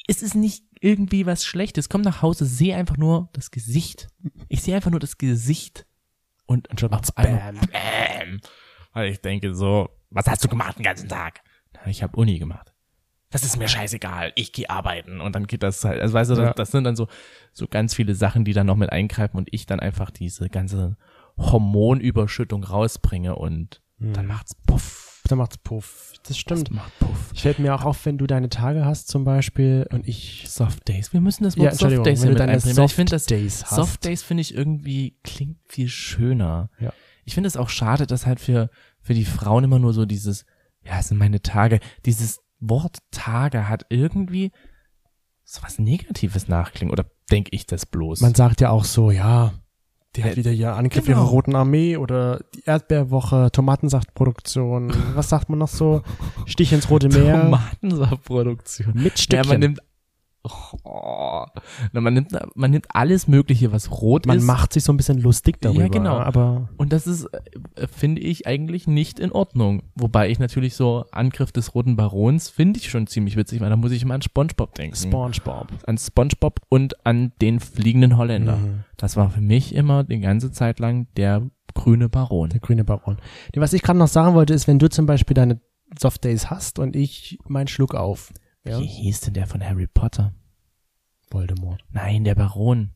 [0.07, 1.88] es ist nicht irgendwie was Schlechtes.
[1.88, 4.09] Komm nach Hause, sehe einfach nur das Gesicht.
[4.49, 5.87] Ich sehe einfach nur das Gesicht
[6.46, 7.59] und, Und schon macht's Bam.
[7.72, 8.40] Bam.
[8.92, 11.40] Weil ich denke so, was hast du gemacht den ganzen Tag?
[11.72, 12.72] Na, ich habe Uni gemacht.
[13.30, 16.35] Das ist mir scheißegal, ich gehe arbeiten und dann geht das halt, also weißt du,
[16.37, 16.52] das, Ja.
[16.52, 17.09] das sind dann so
[17.52, 20.96] so ganz viele Sachen, die dann noch mit eingreifen und ich dann einfach diese ganze
[21.37, 25.03] Hormonüberschüttung rausbringe und dann macht's puff.
[25.28, 26.12] Dann macht's Puff.
[26.26, 26.68] Das stimmt.
[26.68, 27.30] Das macht puff.
[27.32, 30.87] Ich fällt mir auch auf, wenn du deine Tage hast zum Beispiel und ich Soft
[30.87, 31.12] Days.
[31.12, 32.62] Wir müssen das Ja, Wort Entschuldigung, Soft Days mit einbringen.
[32.62, 33.74] weil Ich Soft finde das Days hast.
[33.76, 36.70] Soft Days finde ich irgendwie klingt viel schöner.
[36.78, 36.92] Ja.
[37.24, 38.68] Ich finde es auch schade, dass halt für
[39.00, 40.44] für die Frauen immer nur so dieses
[40.82, 44.52] ja, es sind meine Tage, dieses Wort Tage hat irgendwie
[45.44, 48.20] so was Negatives nachklingen oder denke ich das bloß?
[48.20, 49.54] Man sagt ja auch so, ja,
[50.16, 51.18] die hat Äh, wieder hier Angriff genau.
[51.20, 56.03] ihrer Roten Armee oder die Erdbeerwoche, Tomatensaftproduktion, was sagt man noch so?
[56.46, 58.92] Stich ins Rote Meer Tomatensaftproduktion.
[58.94, 59.48] mit Ja, Stückchen.
[59.48, 59.81] man nimmt
[60.46, 61.46] Oh.
[61.92, 64.44] Na, man, nimmt, man nimmt alles Mögliche, was rot Man ist.
[64.44, 65.83] macht sich so ein bisschen lustig darüber.
[65.83, 66.18] Ja, genau.
[66.18, 67.24] Aber Und das ist,
[67.76, 69.85] äh, finde ich, eigentlich nicht in Ordnung.
[69.94, 73.76] Wobei ich natürlich so Angriff des Roten Barons finde ich schon ziemlich witzig, weil da
[73.76, 74.96] muss ich immer an Spongebob denken.
[74.96, 75.68] SpongeBob.
[75.87, 78.57] an Spongebob und an den fliegenden Holländer.
[78.57, 78.85] Mhm.
[78.98, 81.42] Das war für mich immer die ganze Zeit lang der
[81.74, 82.50] grüne Baron.
[82.50, 83.16] Der grüne Baron.
[83.57, 85.61] Was ich gerade noch sagen wollte, ist, wenn du zum Beispiel deine
[85.98, 88.33] Soft Days hast und ich meinen Schluck auf.
[88.64, 88.81] Ja?
[88.81, 90.35] Wie hieß denn der von Harry Potter?
[91.31, 91.85] Voldemort.
[91.90, 92.92] Nein, der Baron.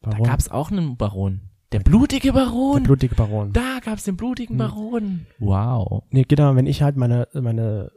[0.00, 0.22] Baron.
[0.22, 1.50] Da gab's auch einen Baron.
[1.74, 2.82] Der blutige Baron.
[2.82, 3.52] der blutige Baron.
[3.52, 4.58] da gab's den blutigen Hm.
[4.58, 5.26] Baron.
[5.38, 6.04] Wow.
[6.10, 7.90] Nee, genau, wenn ich halt meine, meine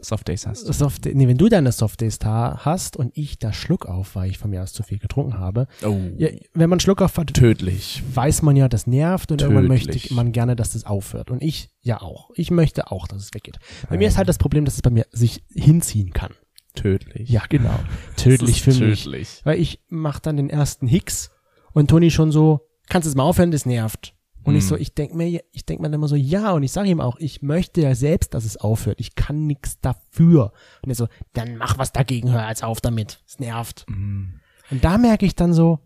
[0.00, 0.60] Soft Days hast.
[0.72, 4.30] Soft, nee, wenn du deine Soft Days da hast und ich da Schluck auf, weil
[4.30, 5.66] ich von mir aus zu viel getrunken habe.
[5.84, 5.96] Oh.
[6.16, 8.02] Ja, wenn man Schluck auf hat, Tödlich.
[8.14, 9.86] weiß man ja, das nervt und irgendwann Tödlich.
[9.86, 11.30] möchte man gerne, dass das aufhört.
[11.30, 12.30] Und ich ja auch.
[12.36, 13.58] Ich möchte auch, dass es weggeht.
[13.90, 16.32] Bei mir ist halt das Problem, dass es bei mir sich hinziehen kann.
[16.74, 17.28] Tödlich.
[17.28, 17.78] Ja, genau.
[18.16, 19.04] Tödlich für ist mich.
[19.04, 19.40] Tödlich.
[19.44, 21.30] Weil ich mach dann den ersten Hicks
[21.72, 24.14] und Toni schon so, kannst du es mal aufhören, das nervt.
[24.42, 24.68] Und ich Hm.
[24.68, 27.00] so, ich denk mir, ich denk mir dann immer so, ja, und ich sage ihm
[27.00, 29.00] auch, ich möchte ja selbst, dass es aufhört.
[29.00, 30.52] Ich kann nichts dafür.
[30.82, 33.22] Und er so, dann mach was dagegen, hör als auf damit.
[33.26, 33.86] Es nervt.
[33.88, 34.34] Mm.
[34.70, 35.78] Und da merke ich dann so,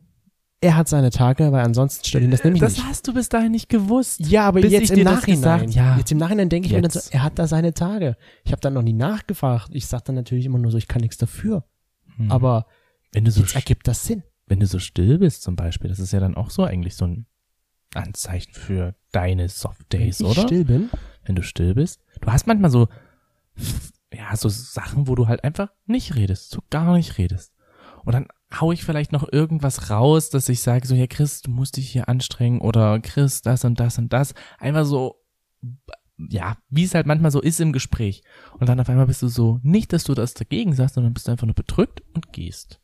[0.60, 2.84] er hat seine Tage, weil ansonsten stört ihn das nämlich Das nicht.
[2.84, 4.18] hast du bis dahin nicht gewusst.
[4.26, 5.70] Ja, aber jetzt ich im das Nachhinein.
[5.70, 5.96] ja.
[5.96, 7.14] Jetzt im Nachhinein denke ich mir dann so, Jetzt.
[7.14, 8.16] er hat da seine Tage.
[8.44, 9.68] Ich habe dann noch nie nachgefragt.
[9.72, 11.62] Ich sag dann natürlich immer nur so, ich kann nichts dafür.
[12.16, 12.32] Hm.
[12.32, 12.66] Aber
[13.12, 14.24] wenn du so jetzt ergibt das Sinn.
[14.48, 17.06] Wenn du so still bist zum Beispiel, das ist ja dann auch so eigentlich so
[17.06, 17.26] ein
[17.94, 20.46] Anzeichen für deine Soft Days, Wenn ich oder?
[20.46, 20.90] still bin.
[21.24, 22.00] Wenn du still bist.
[22.20, 22.88] Du hast manchmal so,
[24.12, 27.54] ja, so Sachen, wo du halt einfach nicht redest, so gar nicht redest.
[28.04, 31.50] Und dann hau ich vielleicht noch irgendwas raus, dass ich sage so, ja Chris, du
[31.50, 34.34] musst dich hier anstrengen oder Chris, das und das und das.
[34.58, 35.22] Einfach so,
[36.16, 38.22] ja, wie es halt manchmal so ist im Gespräch.
[38.58, 41.28] Und dann auf einmal bist du so, nicht, dass du das dagegen sagst, sondern bist
[41.28, 42.80] du einfach nur bedrückt und gehst.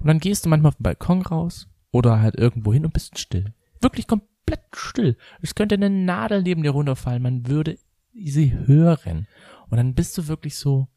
[0.00, 3.18] Und dann gehst du manchmal auf den Balkon raus oder halt irgendwo hin und bist
[3.18, 3.52] still.
[3.80, 5.16] Wirklich komplett still.
[5.42, 7.78] Es könnte eine Nadel neben dir runterfallen, man würde
[8.14, 9.26] sie hören.
[9.68, 10.88] Und dann bist du wirklich so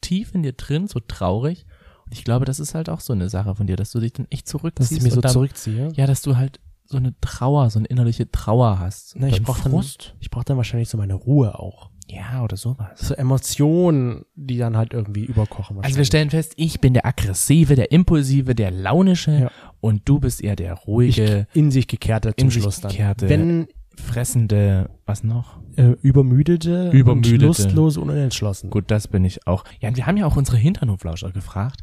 [0.00, 1.66] tief in dir drin, so traurig.
[2.04, 4.12] Und ich glaube, das ist halt auch so eine Sache von dir, dass du dich
[4.12, 4.92] dann echt zurückziehst.
[4.92, 5.92] Dass ich mich so dann, zurückziehe.
[5.94, 9.16] Ja, dass du halt so eine Trauer, so eine innerliche Trauer hast.
[9.16, 9.84] Na, ich Dann brauch dann-.
[10.20, 11.90] Ich brauche dann wahrscheinlich so meine Ruhe auch.
[12.08, 13.00] Ja, oder sowas.
[13.00, 15.78] So Emotionen, die dann halt irgendwie überkochen.
[15.82, 19.50] Also wir stellen fest, ich bin der aggressive, der impulsive, der launische Ja.
[19.80, 22.92] und du bist eher der ich, ruhige, in sich gekehrte zum in sich Schluss dann.
[22.92, 23.66] gekehrte, Wenn
[23.96, 25.58] fressende, was noch?
[25.76, 27.34] äh, übermüdete, Übermüdete.
[27.34, 28.70] und lustlos und unentschlossen.
[28.70, 29.64] Gut, das bin ich auch.
[29.80, 31.82] Ja, und wir haben ja auch unsere Hinternhoflauscher gefragt,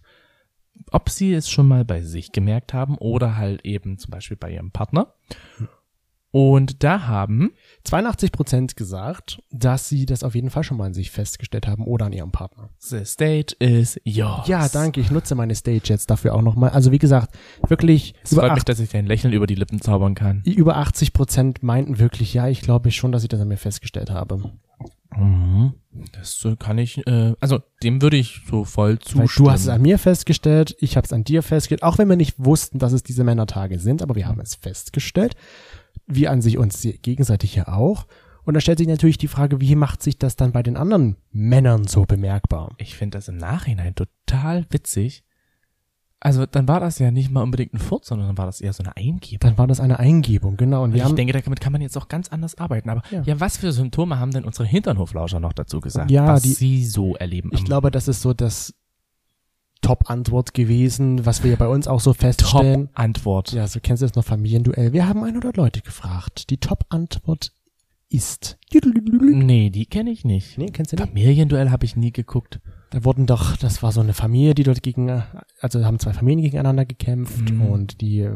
[0.92, 4.52] ob sie es schon mal bei sich gemerkt haben oder halt eben zum Beispiel bei
[4.52, 5.14] ihrem Partner.
[6.36, 7.52] Und da haben
[7.84, 11.86] 82 Prozent gesagt, dass sie das auf jeden Fall schon mal an sich festgestellt haben
[11.86, 12.72] oder an ihrem Partner.
[12.80, 14.48] The stage is yours.
[14.48, 15.00] Ja, danke.
[15.00, 16.72] Ich nutze meine Stage jetzt dafür auch nochmal.
[16.72, 19.80] Also wie gesagt, wirklich Es über, freut mich, dass ich dein Lächeln über die Lippen
[19.80, 20.42] zaubern kann.
[20.44, 24.10] über 80 Prozent meinten wirklich, ja, ich glaube schon, dass ich das an mir festgestellt
[24.10, 24.42] habe.
[25.16, 25.74] Mhm.
[26.14, 29.30] Das äh, kann ich, äh, also dem würde ich so voll Weil zustimmen.
[29.38, 32.16] du hast es an mir festgestellt, ich habe es an dir festgestellt, auch wenn wir
[32.16, 35.36] nicht wussten, dass es diese Männertage sind, aber wir haben es festgestellt.
[36.08, 38.08] Wir an sich uns gegenseitig ja auch.
[38.46, 41.16] Und da stellt sich natürlich die Frage, wie macht sich das dann bei den anderen
[41.32, 42.74] Männern so bemerkbar?
[42.78, 45.24] Ich finde das im Nachhinein total witzig.
[46.20, 48.72] Also dann war das ja nicht mal unbedingt ein Furz, sondern dann war das eher
[48.72, 49.40] so eine Eingebung.
[49.42, 50.84] Dann war das eine Eingebung, genau.
[50.84, 52.90] Und wir ich haben, denke, damit kann man jetzt auch ganz anders arbeiten.
[52.90, 53.22] Aber Ja.
[53.24, 56.86] ja, was für Symptome haben denn unsere Hinternhoflauscher noch dazu gesagt, Ja, was die- sie
[56.86, 57.50] so erleben?
[57.54, 58.74] ich glaube, das ist so das
[59.84, 62.88] Top-Antwort gewesen, was wir ja bei uns auch so feststellen.
[62.88, 63.52] Top-Antwort.
[63.52, 64.94] Ja, so kennst du das noch Familienduell.
[64.94, 66.50] Wir haben 100 Leute gefragt.
[66.50, 67.52] Die Top-Antwort
[68.10, 68.58] ist.
[68.74, 70.58] Nee, die kenne ich nicht.
[70.58, 71.08] Nee, kennst du nicht?
[71.08, 72.60] Familienduell habe ich nie geguckt.
[72.94, 75.24] Da wurden doch, das war so eine Familie, die dort gegen,
[75.60, 77.62] also haben zwei Familien gegeneinander gekämpft Mhm.
[77.66, 78.30] und die,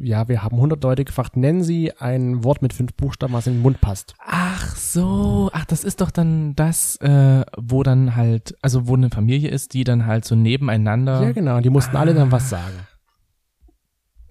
[0.00, 3.52] ja, wir haben 100 Leute gefragt, nennen sie ein Wort mit fünf Buchstaben, was in
[3.54, 4.14] den Mund passt.
[4.26, 9.10] Ach so, ach, das ist doch dann das, äh, wo dann halt, also wo eine
[9.10, 12.74] Familie ist, die dann halt so nebeneinander, Ja, genau, die mussten alle dann was sagen.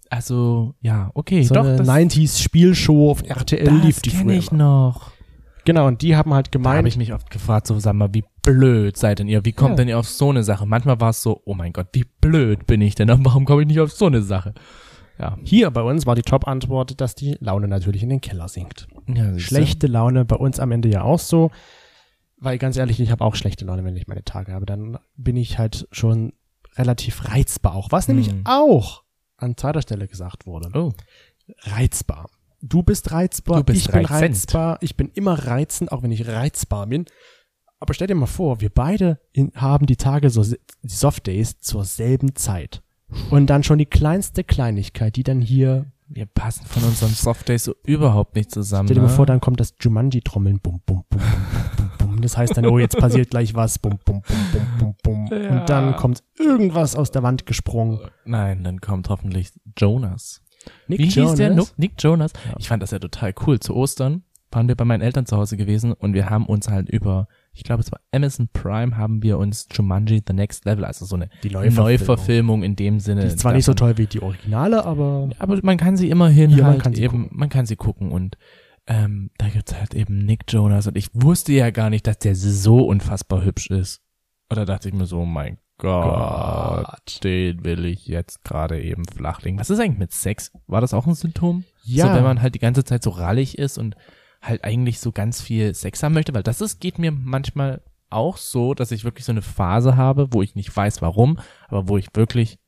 [0.09, 4.23] also ja, okay, So doch, eine das, 90s Spielshow auf RTL das lief die kenne
[4.23, 4.33] früher.
[4.39, 4.63] ich immer.
[4.63, 5.11] noch.
[5.69, 8.11] Genau, und die haben halt Da habe gemeint, ich mich oft gefragt, so sag mal,
[8.11, 9.45] wie blöd seid denn ihr?
[9.45, 9.75] Wie kommt Ja.
[9.75, 10.65] denn ihr auf so eine Sache?
[10.65, 13.07] Manchmal war es so, oh mein Gott, wie blöd bin ich denn?
[13.11, 14.55] Aber warum komme ich nicht auf so eine Sache?
[15.19, 18.87] Ja, hier bei uns war die Top-Antwort, dass die Laune natürlich in den Keller sinkt.
[19.07, 19.37] ja.
[19.37, 21.51] Schlechte Laune bei uns am Ende ja auch so.
[22.37, 24.65] Weil ganz ehrlich, ich habe auch schlechte Laune, wenn ich meine Tage habe.
[24.65, 26.33] Dann bin ich halt schon
[26.77, 27.91] relativ reizbar auch.
[27.91, 28.41] Was nämlich Hm.
[28.45, 29.03] auch
[29.37, 30.71] an zweiter Stelle gesagt wurde.
[30.73, 30.93] Oh,
[31.63, 32.27] Reizbar.
[32.61, 34.21] Du bist reizbar, Du bist ich bin reizend.
[34.21, 37.05] reizbar, ich bin immer reizend, auch wenn ich reizbar bin.
[37.79, 41.59] Aber stell dir mal vor, wir beide in, haben die Tage, so die Soft Days
[41.59, 42.81] zur selben Zeit.
[43.31, 47.75] Und dann schon die kleinste Kleinigkeit, die dann hier, Wir passen von unseren Softdays so
[47.83, 48.87] überhaupt nicht zusammen.
[48.87, 49.13] stell dir mal ne?
[49.15, 52.21] vor, dann kommt das Jumanji-Trommeln, bum, bum, bum, bum, bum, bum.
[52.21, 55.27] Das heißt dann, oh, jetzt passiert gleich was, bum, bum, bum, bum, bum, bum.
[55.31, 55.61] Ja.
[55.61, 57.99] Und dann kommt irgendwas aus der Wand gesprungen.
[58.25, 60.41] Nein, dann kommt hoffentlich Jonas.
[60.87, 61.49] Nick Wie hieß der?
[61.49, 61.73] Jonas?
[61.77, 62.33] Nick, Jonas.
[62.47, 62.55] Ja.
[62.59, 63.59] Ich fand das ja total cool.
[63.59, 66.89] Zu Ostern waren wir bei meinen Eltern zu Hause gewesen und wir haben uns halt
[66.89, 71.05] über, ich glaube es war Amazon Prime, haben wir uns Jumanji The Next Level, also
[71.05, 73.21] so eine Die Neuverfilmung in dem Sinne.
[73.21, 76.49] Die ist zwar nicht so toll wie die Originale, aber Aber man kann sie immerhin
[76.49, 77.37] Ja, man halt kann sie eben, gucken.
[77.37, 78.37] man kann sie gucken und
[78.87, 82.35] ähm, da gibt's halt eben Nick Jonas und ich wusste ja gar nicht, dass der
[82.35, 84.01] so unfassbar hübsch ist.
[84.51, 87.23] Oder dachte ich mir so, mein Gott, Gott.
[87.23, 89.59] den will ich jetzt gerade eben flachlegen.
[89.59, 90.51] Was ist eigentlich mit Sex?
[90.67, 91.63] War das auch ein Symptom?
[91.83, 92.07] Ja.
[92.07, 93.95] So, wenn man halt die ganze Zeit so rallig ist und
[94.41, 98.37] halt eigentlich so ganz viel Sex haben möchte, weil das ist, geht mir manchmal auch
[98.37, 101.97] so, dass ich wirklich so eine Phase habe, wo ich nicht weiß warum, aber wo
[101.97, 102.59] ich wirklich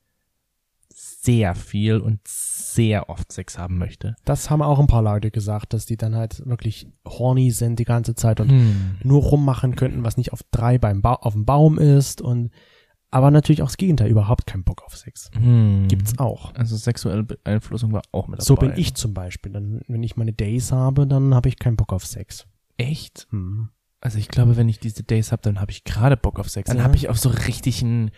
[0.94, 4.16] sehr viel und sehr oft Sex haben möchte.
[4.26, 7.86] das haben auch ein paar Leute gesagt, dass die dann halt wirklich horny sind die
[7.86, 8.96] ganze Zeit und Hm.
[9.04, 12.52] nur rummachen könnten, was nicht auf drei beim ba auf dem Baum ist und
[13.12, 15.30] aber natürlich auch das Gegenteil, überhaupt keinen Bock auf Sex.
[15.34, 15.88] Hm.
[15.88, 16.54] Gibt's auch.
[16.56, 18.46] Also sexuelle Beeinflussung war auch mit dabei.
[18.46, 19.52] So bin ich zum Beispiel.
[19.52, 22.46] Dann, wenn ich meine Days habe, dann habe ich keinen Bock auf Sex.
[22.78, 23.28] Echt?
[23.32, 23.70] Hm.
[24.00, 26.70] Also ich glaube, wenn ich diese Days habe, dann habe ich gerade Bock auf Sex.
[26.70, 26.84] Dann Ja.
[26.84, 28.12] habe ich auch so richtigen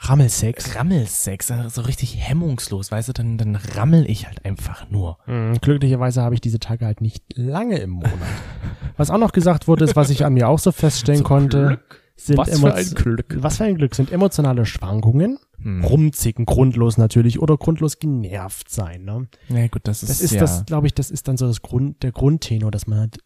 [0.00, 0.76] Rammelsex.
[0.76, 5.18] Rammelsex, also so richtig hemmungslos, weißt du, dann, dann rammel ich halt einfach nur.
[5.24, 8.12] Hm, Glücklicherweise habe ich diese Tage halt nicht lange im Monat.
[8.96, 11.80] was auch noch gesagt wurde, ist, was ich an mir auch so feststellen konnte,
[12.16, 13.36] sind Was für ein Glück.
[13.40, 15.84] Was für ein Glück sind emotionale Schwankungen, Hm.
[15.84, 19.04] rumzicken, grundlos natürlich oder grundlos genervt sein.
[19.04, 19.26] Ne?
[19.48, 21.62] Ja gut, das ist, Das ist ja, das, glaube ich, das ist dann so das
[21.62, 23.18] Grund, der Grundtenor, dass man halt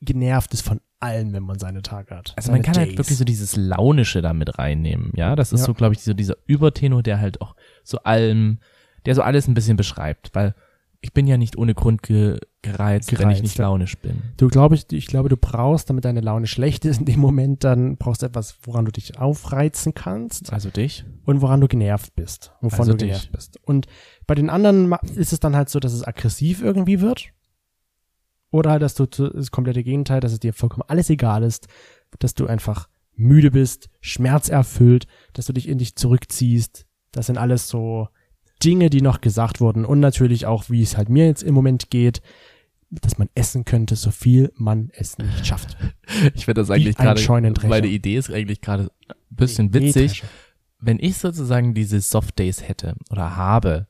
[0.00, 2.32] genervt ist von allem, wenn man seine Tage hat.
[2.36, 2.98] also man kann halt Days.
[2.98, 5.36] wirklich so dieses Launische da mit reinnehmen, ja.
[5.36, 5.66] Das ist Ja.
[5.66, 7.54] so, glaube ich, so dieser Übertenor, der halt auch
[7.84, 8.58] so allem,
[9.04, 10.54] der so alles ein bisschen beschreibt, weil
[11.00, 12.38] ich bin ja nicht ohne Grund ge
[12.72, 14.22] gereizt, wenn ich Gereizt, nicht launisch bin.
[14.36, 17.64] Du glaube ich, ich glaube, du brauchst, damit deine Laune schlecht ist in dem Moment,
[17.64, 21.04] dann brauchst du etwas, woran du dich aufreizen kannst Also dich?
[21.24, 23.08] und woran du genervt bist, wovon Also du dich.
[23.08, 23.58] genervt bist.
[23.64, 23.86] Und
[24.26, 27.30] bei den anderen ist es dann halt so, dass es aggressiv irgendwie wird.
[28.50, 31.66] Oder halt, dass du das komplette Gegenteil, dass es dir vollkommen alles egal ist,
[32.18, 36.86] dass du einfach müde bist, schmerzerfüllt, dass du dich in dich zurückziehst.
[37.12, 38.08] Das sind alles so
[38.62, 39.84] Dinge, die noch gesagt wurden.
[39.84, 42.22] Und natürlich auch, wie es halt mir jetzt im Moment geht,
[42.90, 45.76] dass man essen könnte, so viel man es nicht schafft.
[46.34, 47.20] Ich finde das eigentlich gerade,
[47.66, 50.22] meine Idee ist eigentlich gerade ein bisschen witzig.
[50.78, 53.88] Wenn ich sozusagen diese Soft Days hätte oder habe,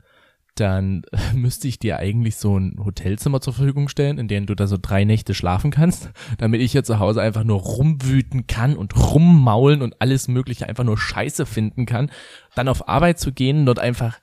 [0.56, 1.02] dann
[1.34, 4.78] müsste ich dir eigentlich so ein Hotelzimmer zur Verfügung stellen, in dem du da so
[4.80, 9.82] drei Nächte schlafen kannst, damit ich hier zu Hause einfach nur rumwüten kann und rummaulen
[9.82, 12.10] und alles mögliche einfach nur Scheiße finden kann,
[12.54, 14.18] dann auf Arbeit zu gehen, dort einfach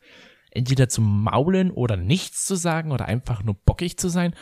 [0.51, 4.33] entweder zu maulen oder nichts zu sagen oder einfach nur bockig zu sein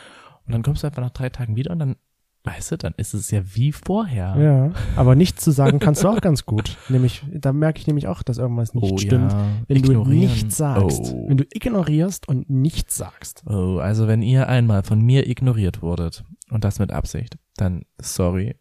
[0.46, 1.96] und dann kommst du einfach nach drei Tagen wieder und dann,
[2.44, 4.36] weißt du, dann ist es ja wie vorher.
[4.38, 6.76] Ja, aber nichts zu sagen kannst du auch ganz gut.
[6.88, 9.32] Nämlich, da merke ich nämlich auch, dass irgendwas nicht oh, stimmt.
[9.32, 9.46] Ja.
[9.68, 10.04] Wenn Ignorieren.
[10.04, 11.12] du nichts sagst.
[11.14, 11.28] Oh.
[11.28, 13.44] Wenn du ignorierst und nichts sagst.
[13.46, 18.56] Oh, also wenn ihr einmal von mir ignoriert wurdet und das mit Absicht, dann sorry.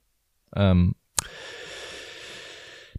[0.56, 0.96] Ähm,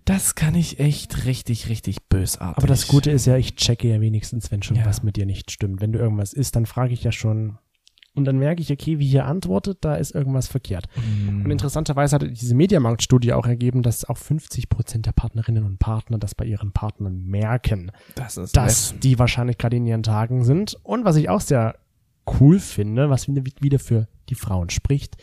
[0.04, 2.56] das kann ich echt richtig, richtig bösartig.
[2.58, 4.84] Aber das Gute ist ja, ich checke ja wenigstens, wenn schon Ja.
[4.84, 5.80] was mit dir nicht stimmt.
[5.80, 7.58] Wenn du irgendwas isst, dann frage ich ja schon.
[8.14, 10.86] Und dann merke ich, okay, wie hier antwortet, da ist irgendwas verkehrt.
[10.96, 15.78] Mm, Und interessanterweise hat diese Mediamarkt-Studie auch ergeben, dass auch 50 Prozent der Partnerinnen und
[15.78, 20.76] Partner das bei ihren Partnern merken, das dass die wahrscheinlich gerade in ihren Tagen sind.
[20.82, 21.76] Und was ich auch sehr
[22.38, 25.16] cool finde, was wieder, für die Frauen spricht,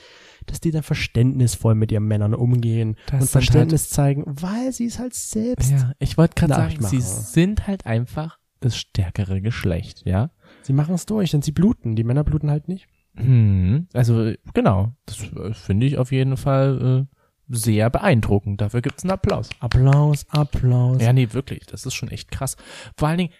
[0.47, 4.85] dass die dann verständnisvoll mit ihren Männern umgehen Das und halt- Verständnis zeigen, weil sie
[4.87, 10.01] es halt selbst, Ja, ich wollte gerade sagen, sie sind halt einfach das stärkere Geschlecht,
[10.05, 10.31] ja?
[10.69, 11.95] Sie machen es durch, denn sie bluten.
[11.95, 12.87] Die Männer bluten halt nicht.
[13.15, 17.15] Hm, also genau, das äh, finde ich auf jeden Fall äh,
[17.47, 18.61] sehr beeindruckend.
[18.61, 19.49] Dafür gibt's einen Applaus.
[19.59, 21.01] Applaus, Applaus.
[21.01, 21.65] Ja, nee, wirklich.
[21.65, 22.55] Das ist schon echt krass.
[22.95, 23.33] Vor allen Dingen,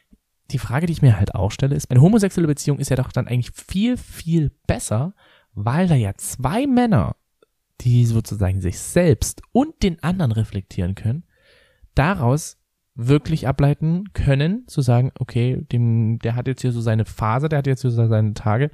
[0.49, 3.11] die Frage, die ich mir halt auch stelle, ist, eine homosexuelle Beziehung ist ja doch
[3.11, 5.13] dann eigentlich viel, viel besser,
[5.53, 7.15] weil da ja zwei Männer,
[7.81, 11.25] die sozusagen sich selbst und den anderen reflektieren können,
[11.93, 12.57] daraus
[13.07, 17.59] wirklich ableiten können, zu sagen, okay, dem, der hat jetzt hier so seine Phase, der
[17.59, 18.71] hat jetzt hier so seine Tage,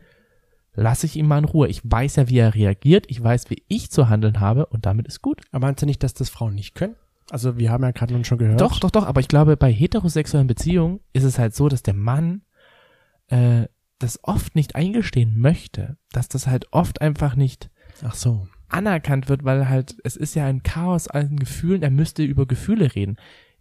[0.73, 1.67] lasse ich ihn mal in Ruhe.
[1.67, 5.07] Ich weiß ja, wie er reagiert, ich weiß, wie ich zu handeln habe und damit
[5.07, 5.41] ist gut.
[5.51, 6.95] Aber meinst du nicht, dass das Frauen nicht können?
[7.29, 8.61] Also wir haben ja gerade nun schon gehört.
[8.61, 11.95] Doch, doch, doch, aber ich glaube, bei heterosexuellen Beziehungen ist es halt so, dass der
[11.95, 12.41] Mann
[13.27, 13.67] äh,
[13.99, 17.69] das oft nicht eingestehen möchte, dass das halt oft einfach nicht
[18.03, 18.47] Ach so.
[18.69, 22.93] anerkannt wird, weil halt, es ist ja ein Chaos an Gefühlen, er müsste über Gefühle
[22.93, 23.17] reden.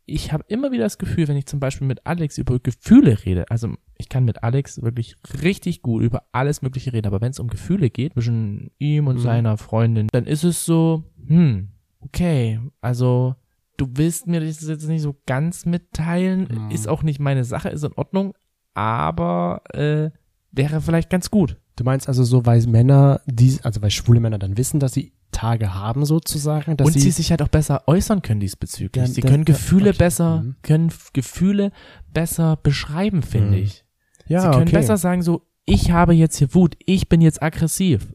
[0.07, 3.51] Ich habe immer wieder das Gefühl, wenn ich zum Beispiel mit Alex über Gefühle rede,
[3.51, 7.39] also ich kann mit Alex wirklich richtig gut über alles Mögliche reden, aber wenn es
[7.39, 9.21] um Gefühle geht, zwischen ihm und Mhm.
[9.21, 11.69] seiner Freundin, dann ist es so, hm,
[12.01, 13.35] okay, also
[13.79, 16.71] du willst mir das jetzt nicht so ganz mitteilen, Mhm.
[16.71, 18.35] ist auch nicht meine Sache, ist in Ordnung,
[18.75, 20.11] aber äh,
[20.53, 21.57] wäre vielleicht ganz gut.
[21.77, 25.13] Du meinst also so, weil Männer, die, also weil schwule Männer dann wissen, dass sie
[25.35, 29.07] Tage haben sozusagen, und sie, sie sich halt auch besser äußern können diesbezüglich.
[29.07, 29.99] Ja, sie können Gefühle okay.
[29.99, 30.57] besser, Mhm.
[30.63, 31.73] können Gefühle
[32.13, 33.65] besser beschreiben, finde Mhm.
[33.65, 33.85] ich.
[34.27, 34.77] ja, sie können okay.
[34.77, 38.15] besser sagen so, ich habe jetzt hier Wut, ich bin jetzt aggressiv.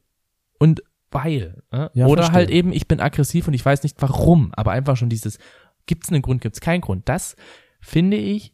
[0.59, 1.61] Und weil.
[1.71, 1.89] Äh?
[1.93, 2.35] Ja, Oder verstehe.
[2.35, 5.39] halt eben, ich bin aggressiv und ich weiß nicht warum, aber einfach schon dieses,
[5.87, 7.07] gibt es einen Grund, gibt es keinen Grund.
[7.09, 7.35] Das
[7.81, 8.53] finde ich,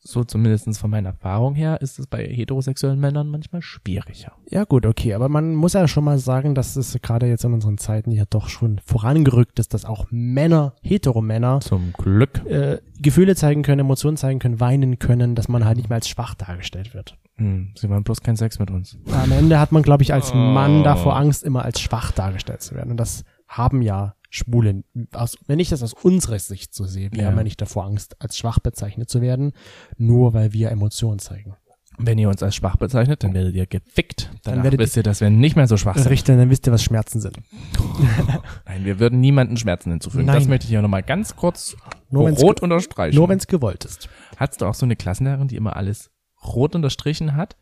[0.00, 4.32] so zumindest von meiner Erfahrung her, ist es bei heterosexuellen Männern manchmal schwieriger.
[4.50, 7.52] Ja gut, okay, aber man muss ja schon mal sagen, dass es gerade jetzt in
[7.52, 12.44] unseren Zeiten ja doch schon vorangerückt ist, dass auch Männer, Heteromänner, Zum Glück.
[12.46, 16.08] äh, Gefühle zeigen können, Emotionen zeigen können, weinen können, dass man halt nicht mehr als
[16.08, 17.16] schwach dargestellt wird.
[17.36, 18.98] Hm, sie wollen bloß keinen Sex mit uns.
[19.12, 20.84] Am Ende hat man, glaube ich, als Mann Oh.
[20.84, 22.90] davor Angst, immer als schwach dargestellt zu werden.
[22.90, 27.22] Und das haben ja Schwule, aus, wenn ich das aus unserer Sicht so sehe, wir
[27.22, 27.28] Ja.
[27.28, 29.52] haben ja nicht davor Angst, als schwach bezeichnet zu werden,
[29.96, 31.56] nur weil wir Emotionen zeigen.
[32.00, 34.30] Wenn ihr uns als schwach bezeichnet, dann werdet ihr gefickt.
[34.44, 36.08] Danach werdet wisst ihr, dass wir nicht mehr so schwach sind.
[36.10, 37.36] Richter, dann wisst ihr, was Schmerzen sind.
[38.66, 40.26] Nein, wir würden niemanden Schmerzen hinzufügen.
[40.26, 40.36] Nein.
[40.36, 41.76] Das möchte ich ja nochmal ganz kurz
[42.10, 43.16] Nur rot unterstreichen.
[43.16, 44.08] Nur wenn es gewollt ist.
[44.36, 46.10] Hattest du auch so eine Klassenlehrerin, die immer alles
[46.44, 47.56] rot unterstrichen hat?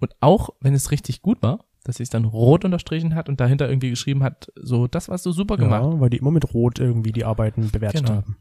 [0.00, 3.40] Und auch, wenn es richtig gut war, dass sie es dann rot unterstrichen hat und
[3.40, 5.82] dahinter irgendwie geschrieben hat, so, das warst du super gemacht.
[5.84, 8.16] Ja, weil die immer mit Rot irgendwie die Arbeiten bewertet Genau.
[8.16, 8.36] haben.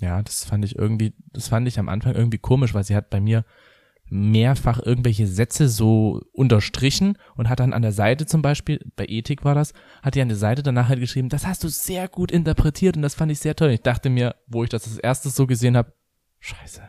[0.00, 3.10] Ja, das fand ich irgendwie, das fand ich am Anfang irgendwie komisch, weil sie hat
[3.10, 3.44] bei mir
[4.10, 9.44] mehrfach irgendwelche Sätze so unterstrichen und hat dann an der Seite zum Beispiel, bei Ethik
[9.44, 12.32] war das, hat die an der Seite danach halt geschrieben, das hast du sehr gut
[12.32, 13.70] interpretiert und das fand ich sehr toll.
[13.70, 15.92] Ich dachte mir, wo ich das das erste so gesehen habe,
[16.40, 16.80] scheiße,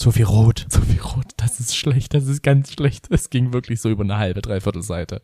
[0.00, 0.66] Zu viel Rot.
[0.70, 3.08] so viel rot, das ist schlecht, das ist ganz schlecht.
[3.10, 5.20] Es ging wirklich so über eine halbe, dreiviertel Seite.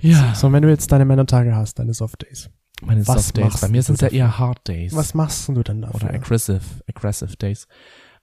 [0.00, 2.48] Ja, So, wenn du jetzt deine Männertage hast, deine Soft Days.
[2.80, 4.96] meine was Soft Days, bei mir sind es ja eher Hard Days.
[4.96, 5.96] Was machst du denn dafür?
[5.96, 7.68] oder aggressive, aggressive Days.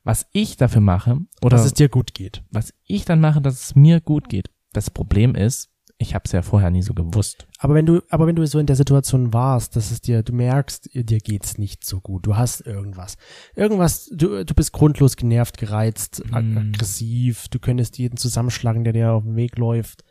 [0.03, 2.43] Was ich dafür mache, oder dass es dir gut geht.
[2.49, 4.49] was ich dann mache, dass es mir gut geht.
[4.73, 5.68] Das Problem ist,
[6.01, 7.45] ich habe es ja vorher nie so gewusst.
[7.57, 10.31] Aber wenn du, aber wenn du so in der Situation warst, dass es dir, du
[10.33, 13.17] merkst, dir geht's nicht so gut, du hast irgendwas,
[13.53, 16.57] irgendwas, du, du bist grundlos genervt, gereizt, ag- Mm.
[16.57, 20.05] aggressiv, du könntest jeden zusammenschlagen, der dir auf dem Weg läuft.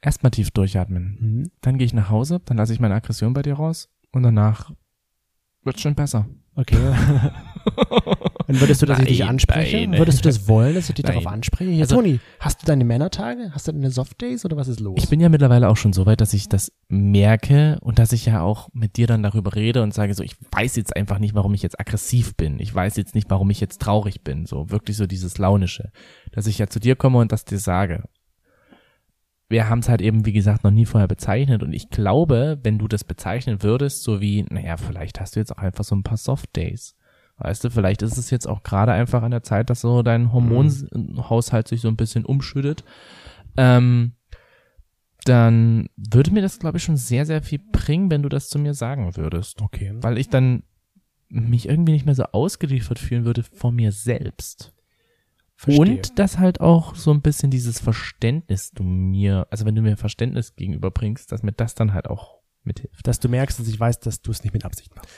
[0.00, 1.50] Erstmal tief durchatmen.
[1.60, 4.70] Dann gehe ich nach Hause, dann lasse ich meine Aggression bei dir raus und danach
[5.64, 6.26] wird schon besser.
[6.54, 6.76] Okay.
[8.50, 9.86] Und würdest du, dass ich dich Nein, anspreche?
[9.88, 9.98] nein.
[9.98, 11.14] Würdest du das wollen, dass ich dich Nein.
[11.14, 11.70] darauf anspreche?
[11.70, 13.50] Hier, Also- Toni, hast du deine Männertage?
[13.54, 14.96] Hast du deine Soft Days oder was ist los?
[14.98, 18.26] Ich bin ja mittlerweile auch schon so weit, dass ich das merke und dass ich
[18.26, 21.34] ja auch mit dir dann darüber rede und sage so, ich weiß jetzt einfach nicht,
[21.34, 22.58] warum ich jetzt aggressiv bin.
[22.58, 24.46] Ich weiß jetzt nicht, warum ich jetzt traurig bin.
[24.46, 25.90] So wirklich so dieses Launische.
[26.32, 28.04] Dass ich ja zu dir komme und das dir sage.
[29.48, 32.78] Wir haben es halt eben, wie gesagt, noch nie vorher bezeichnet und ich glaube, wenn
[32.78, 36.04] du das bezeichnen würdest, so wie, naja, vielleicht hast du jetzt auch einfach so ein
[36.04, 36.94] paar Soft Days.
[37.40, 40.32] Weißt du, vielleicht ist es jetzt auch gerade einfach an der Zeit, dass so dein
[40.32, 42.84] Hormonhaushalt sich so ein bisschen umschüttet.
[43.56, 44.12] Ähm,
[45.24, 48.58] dann würde mir das, glaube ich, schon sehr, sehr viel bringen, wenn du das zu
[48.58, 49.60] mir sagen würdest.
[49.62, 49.92] okay.
[49.96, 50.62] Weil ich dann
[51.28, 54.74] mich irgendwie nicht mehr so ausgeliefert fühlen würde vor mir selbst.
[55.56, 55.80] Verstehe.
[55.80, 59.96] Und dass halt auch so ein bisschen dieses Verständnis du mir, also wenn du mir
[59.96, 63.06] Verständnis gegenüberbringst, dass mir das dann halt auch mithilft.
[63.06, 65.10] dass du merkst, dass ich weiß, dass du es nicht mit Absicht machst.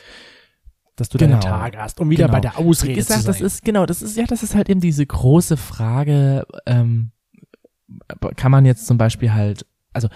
[0.96, 1.38] Dass du Genau.
[1.38, 2.35] deine Tage hast, um wieder Genau.
[2.37, 3.33] bei der Ausrede Wie gesagt, zu sein.
[3.33, 7.12] das ist, genau, das ist, ja, das ist halt eben diese große Frage, ähm,
[8.37, 10.09] kann man jetzt zum Beispiel halt, also,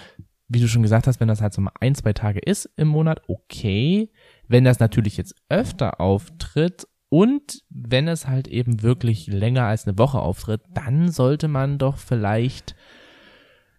[0.47, 2.87] wie du schon gesagt hast, wenn das halt so mal ein, zwei Tage ist im
[2.87, 4.11] Monat, okay.
[4.47, 9.97] Wenn das natürlich jetzt öfter auftritt und wenn es halt eben wirklich länger als eine
[9.97, 12.75] Woche auftritt, dann sollte man doch vielleicht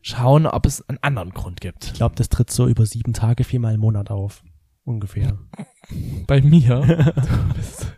[0.02, 1.84] schauen, ob es einen anderen Grund gibt.
[1.86, 4.42] ich glaube, das tritt so über sieben Tage viermal im Monat auf.
[4.88, 5.36] Ungefähr.
[6.26, 7.14] Bei mir?
[7.28, 7.92] Du bist-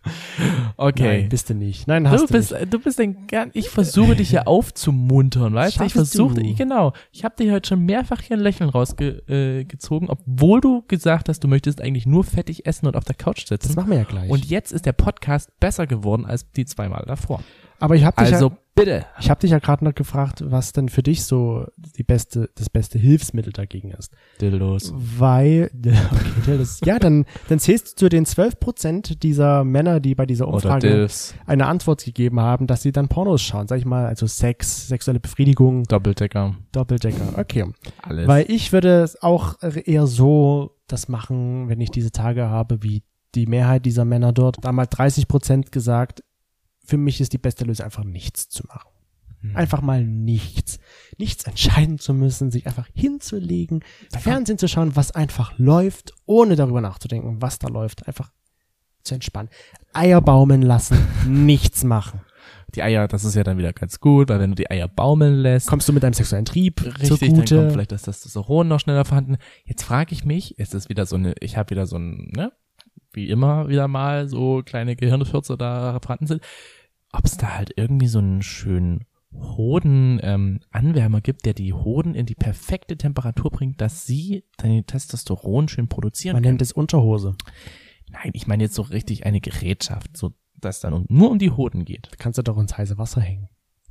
[0.77, 1.19] okay.
[1.21, 1.87] Nein, bist du nicht.
[1.87, 2.73] Nein, hast Du du, bist, nicht.
[2.73, 5.85] du bist ein gern, ich versuche dich hier aufzumuntern, weißt du?
[5.85, 6.93] Ich versuche, genau.
[7.13, 11.41] Ich habe dir heute schon mehrfach hier ein Lächeln rausgezogen, äh, obwohl du gesagt hast,
[11.45, 13.75] du möchtest eigentlich nur fettig essen und auf der Couch Das sitzen.
[13.77, 14.31] machen wir ja gleich.
[14.31, 17.41] Und jetzt ist der Podcast besser geworden als die zweimal davor.
[17.79, 19.05] Aber ich habe dich, Also ja, Bitte.
[19.21, 22.71] Ich habe dich ja gerade noch gefragt, was denn für dich so die beste, das
[22.71, 24.13] beste Hilfsmittel dagegen ist.
[24.41, 24.93] Dildos.
[24.97, 25.71] Weil,
[26.41, 30.49] okay, das, ja, dann, dann zählst du zu den 12% dieser Männer, die bei dieser
[30.49, 31.09] Umfrage
[31.47, 33.69] eine Antwort gegeben haben, dass sie dann Pornos schauen.
[33.69, 36.57] Sag ich mal, also Sex, sexuelle Befriedigung, Doppeldecker.
[36.73, 37.39] Doppeldecker.
[37.39, 37.67] Okay.
[38.03, 38.27] Alles.
[38.27, 43.03] Weil ich würde es auch eher so das machen, wenn ich diese Tage habe, wie
[43.35, 44.57] die Mehrheit dieser Männer dort.
[44.65, 46.23] Damals 30 Prozent gesagt,
[46.91, 48.91] für mich ist die beste Lösung einfach nichts zu machen.
[49.43, 49.57] Hm.
[49.57, 50.81] Einfach mal nichts.
[51.19, 53.85] Nichts entscheiden zu müssen, sich einfach hinzulegen,
[54.19, 58.09] Fernsehen zu schauen, was einfach läuft, ohne darüber nachzudenken, was da läuft.
[58.09, 58.33] Einfach
[59.03, 59.49] zu entspannen.
[59.93, 62.21] Eier baumeln lassen, nichts machen.
[62.75, 65.37] die Eier, das ist ja dann wieder ganz gut, weil wenn du die Eier baumeln
[65.37, 67.57] lässt, Kommst du mit deinem sexuellen Trieb richtig, dann zugute?
[67.57, 69.37] kommt vielleicht das Testosteron noch schneller vorhanden.
[69.65, 72.53] Jetzt frage ich mich, ist es wieder so eine, ich habe wieder so ein, ne,
[73.13, 76.43] wie immer wieder mal so kleine Gehirnfürze da vorhanden sind,
[77.13, 82.15] ob es da halt irgendwie so einen schönen Hoden ähm, Anwärmer gibt, der die Hoden
[82.15, 86.55] in die perfekte Temperatur bringt, dass sie dein Testosteron schön produzieren Man können.
[86.55, 87.37] nennt es Unterhose.
[88.11, 91.85] Nein, ich meine jetzt so richtig eine Gerätschaft, so dass dann nur um die Hoden
[91.85, 92.11] geht.
[92.19, 93.49] Kannst du doch ins heiße Wasser hängen.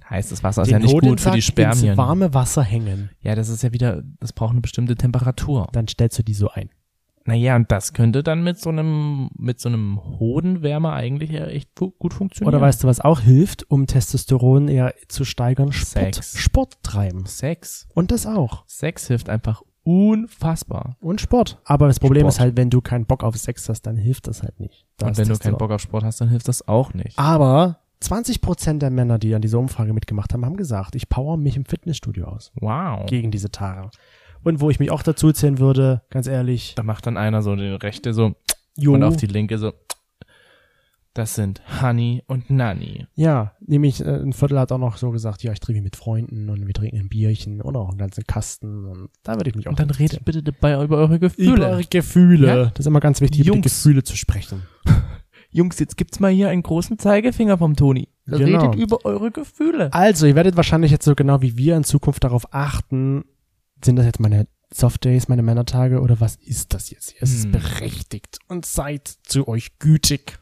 [0.10, 1.98] Heißt, das Wasser ist ja nicht gut für die Hodensack ins Spermien.
[1.98, 3.12] warme Wasser hängen.
[3.22, 5.68] Ja, das ist ja wieder, das braucht eine bestimmte Temperatur.
[5.72, 6.70] Dann stellst du die so ein.
[7.30, 11.76] Naja, und das könnte dann mit so einem, mit so einem Hodenwärmer eigentlich ja echt
[11.76, 12.56] gut funktionieren.
[12.56, 15.72] Oder weißt du, was auch hilft, um Testosteron eher zu steigern?
[15.72, 16.40] Sport, Sex.
[16.40, 17.28] Sport treiben.
[17.28, 17.88] Sex.
[17.94, 18.64] Und das auch.
[18.66, 20.98] Sex hilft einfach unfassbar.
[21.00, 21.62] Und Sport.
[21.66, 22.34] Aber das Problem Sport.
[22.34, 24.88] ist halt, wenn du keinen Bock auf Sex hast, dann hilft das halt nicht.
[24.98, 27.20] Da und wenn du keinen Bock auf Sport hast, dann hilft das auch nicht.
[27.20, 31.58] Aber 20% der Männer, die an dieser Umfrage mitgemacht haben, haben gesagt, ich power mich
[31.58, 32.52] im Fitnessstudio aus.
[32.60, 33.06] Wow.
[33.06, 33.92] Gegen diese Tage.
[34.44, 37.56] Und wo ich mich auch dazu zählen würde, ganz ehrlich, Da macht dann einer so
[37.56, 38.36] die rechte so
[38.78, 39.74] jo, und auf die linke so.
[41.16, 43.08] Das sind Honey und Nanny.
[43.16, 46.50] ja, nämlich äh, ein Viertel hat auch noch so gesagt, ja, ich trinke mit Freunden
[46.50, 49.68] und wir trinken ein Bierchen oder auch einen ganzen Kasten und da würde ich mich
[49.68, 51.56] auch Und dann redet bitte dabei über eure Gefühle.
[51.56, 52.48] Über eure Gefühle.
[52.48, 52.66] Ja?
[52.66, 53.64] Das ist immer ganz wichtig, über die Jungs.
[53.64, 54.62] Gefühle zu sprechen.
[55.52, 58.08] Jungs, jetzt gibt's mal hier einen großen Zeigefinger vom Toni.
[58.28, 58.62] Genau.
[58.62, 59.92] Redet über eure Gefühle.
[59.92, 63.26] Also, ihr werdet wahrscheinlich jetzt so genau wie wir in Zukunft darauf achten,
[63.84, 67.16] sind das jetzt meine Soft Days, meine Männertage oder was ist das jetzt?
[67.20, 67.52] Es ist Hm.
[67.54, 70.38] berechtigt und seid zu euch gütig.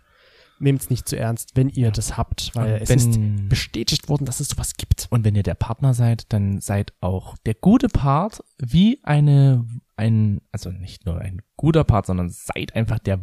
[0.60, 4.40] Nehmt's nicht zu ernst, wenn ihr das habt, weil Und es ist bestätigt worden, dass
[4.40, 5.06] es sowas gibt.
[5.12, 9.66] Und wenn ihr der Partner seid, dann seid auch der gute Part wie eine,
[9.98, 13.22] ein, also nicht nur ein guter Part, sondern seid einfach der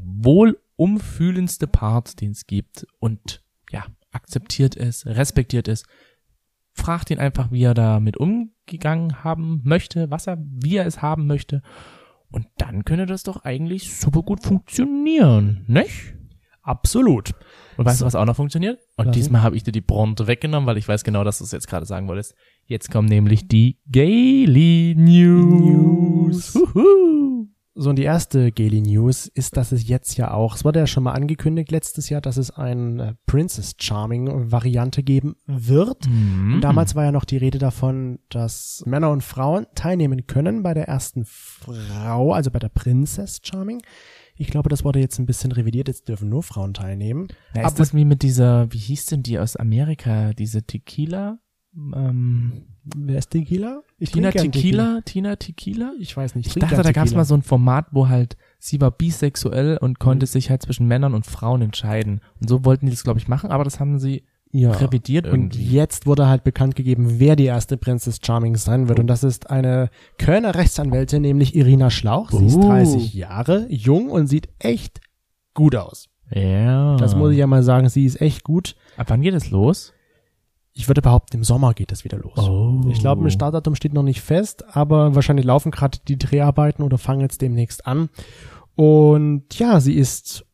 [0.78, 2.86] wohlumfühlendste Part, den es gibt.
[3.00, 5.82] Und ja, akzeptiert es, respektiert es.
[6.74, 11.26] Fragt ihn einfach, wie er damit umgegangen haben möchte, was er, wie er es haben
[11.26, 11.62] möchte.
[12.30, 16.14] Und dann könnte das doch eigentlich super gut funktionieren, nicht?
[16.62, 17.32] Absolut.
[17.76, 18.04] Und weißt So.
[18.04, 18.80] du, was auch noch funktioniert?
[18.96, 21.44] Und Was diesmal habe ich dir die Bronte weggenommen, weil ich weiß genau, dass du
[21.44, 22.34] es jetzt gerade sagen wolltest.
[22.64, 26.54] Jetzt kommen nämlich die Gaily News.
[26.54, 27.33] News.
[27.76, 30.86] So, und die erste Gaily News ist, dass es jetzt ja auch, es wurde ja
[30.86, 36.08] schon mal angekündigt letztes Jahr, dass es eine Princess Charming Variante geben wird.
[36.08, 36.54] Mhm.
[36.54, 40.72] Und damals war ja noch die Rede davon, dass Männer und Frauen teilnehmen können bei
[40.72, 43.82] der ersten Frau, also bei der Princess Charming.
[44.36, 47.26] Ich glaube, das wurde jetzt ein bisschen revidiert, jetzt dürfen nur Frauen teilnehmen.
[47.54, 51.38] Na, ist Aber- das wie mit dieser, wie hieß denn die aus Amerika, diese Tequila?
[51.76, 52.52] Ähm,
[52.96, 53.80] Wer ist Tequila?
[53.98, 55.00] Ich Tina gern Tequila?
[55.06, 55.92] Tina Tequila?
[55.98, 56.48] Ich weiß nicht.
[56.48, 57.20] Ich trinke dachte, da gab es Tequila.
[57.20, 60.28] mal so ein Format, wo halt sie war bisexuell und konnte Mhm.
[60.28, 62.20] sich halt zwischen Männern und Frauen entscheiden.
[62.40, 64.70] Und so wollten die das, glaube ich, machen, aber das haben sie ja.
[64.72, 65.64] revidiert Und irgendwie.
[65.64, 69.00] jetzt wurde halt bekannt gegeben, wer die erste Princess Charming sein wird.
[69.00, 72.30] Und das ist eine Kölner Rechtsanwältin, nämlich Irina Schlauch.
[72.32, 72.68] Sie ist Uh.
[72.68, 75.00] 30 Jahre jung und sieht echt
[75.54, 76.10] gut aus.
[76.30, 76.96] Ja.
[76.96, 78.76] Das muss ich ja mal sagen, sie ist echt gut.
[78.98, 79.93] Ab wann geht es los?
[80.76, 82.36] Ich würde behaupten, im Sommer geht es wieder los.
[82.36, 82.80] Oh.
[82.90, 86.98] Ich glaube, ein Startdatum steht noch nicht fest, aber wahrscheinlich laufen gerade die Dreharbeiten oder
[86.98, 88.10] fangen jetzt demnächst an.
[88.74, 90.44] Und ja, sie ist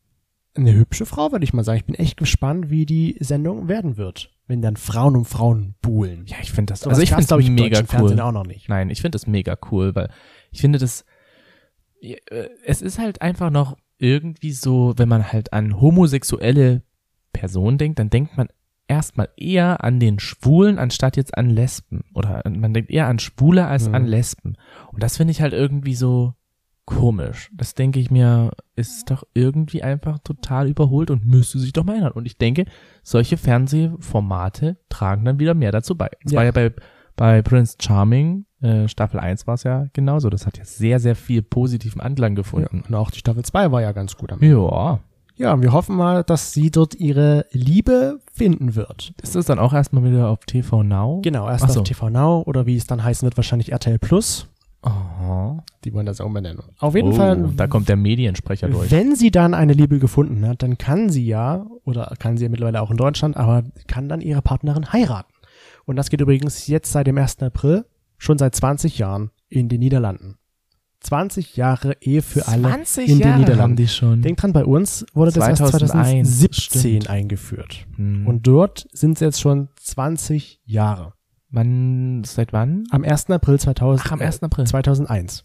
[0.55, 1.79] eine hübsche Frau, würde ich mal sagen.
[1.79, 6.25] Ich bin echt gespannt, wie die Sendung werden wird, wenn dann Frauen um Frauen buhlen.
[6.27, 8.25] Ja, ich finde das, also ich finde glaub es im mega Fernsehen cool.
[8.25, 8.69] auch noch nicht.
[8.69, 10.11] Nein, ich finde das mega cool, weil
[10.51, 11.03] ich finde das,
[12.01, 12.17] äh,
[12.65, 16.83] es ist halt einfach noch irgendwie so, wenn man halt an homosexuelle
[17.33, 18.49] Personen denkt, dann denkt man
[18.91, 22.01] erstmal eher an den Schwulen anstatt jetzt an Lesben.
[22.13, 23.95] Oder man denkt eher an Schwule als Mhm.
[23.95, 24.55] an Lesben.
[24.91, 26.33] Und das finde ich halt irgendwie so
[26.85, 27.49] komisch.
[27.53, 31.95] Das denke ich mir, ist doch irgendwie einfach total überholt und müsste sich doch mal
[31.95, 32.11] ändern.
[32.11, 32.65] Und ich denke,
[33.01, 36.09] solche Fernsehformate tragen dann wieder mehr dazu bei.
[36.25, 36.37] Es Ja.
[36.39, 36.73] war ja bei,
[37.15, 40.29] bei Prince Charming, äh, Staffel 1 war es ja genauso.
[40.29, 42.35] Das hat ja sehr, sehr viel positiven Anklang Ja.
[42.35, 42.83] gefunden.
[42.87, 44.99] Und auch die Staffel 2 war ja ganz gut am Ja.
[45.35, 49.13] Ja, wir hoffen mal, dass sie dort ihre Liebe finden wird.
[49.21, 51.21] Ist das dann auch erstmal wieder auf TV Now?
[51.23, 51.79] Genau, erst so.
[51.79, 54.47] auf TV Now oder wie es dann heißen wird, wahrscheinlich RTL Plus.
[54.83, 55.63] Aha.
[55.83, 56.63] Die wollen das auch umbenennen.
[56.79, 58.89] Auf jeden oh, Fall, Da kommt der Mediensprecher durch.
[58.91, 62.49] wenn sie dann eine Liebe gefunden hat, dann kann sie ja, oder kann sie ja
[62.49, 65.33] mittlerweile auch in Deutschland, aber kann dann ihre Partnerin heiraten.
[65.85, 67.39] Und das geht übrigens jetzt seit dem 1.
[67.41, 67.85] April,
[68.17, 70.37] schon seit 20 Jahren in den Niederlanden.
[71.01, 73.61] 20 Jahre Ehe für alle 20 in den Jahre Niederlanden.
[73.63, 74.21] haben die schon.
[74.21, 75.91] Denk dran, bei uns wurde das 2001, erst
[76.61, 77.09] 2017 stimmt.
[77.09, 77.87] eingeführt.
[77.95, 78.27] Hm.
[78.27, 81.13] Und dort sind es jetzt schon 20 Jahre.
[81.49, 82.85] wann, seit wann?
[82.91, 83.29] Am 1.
[83.31, 84.43] April 2000, Ach, am 1.
[84.43, 84.63] April.
[84.63, 85.43] Äh, 2001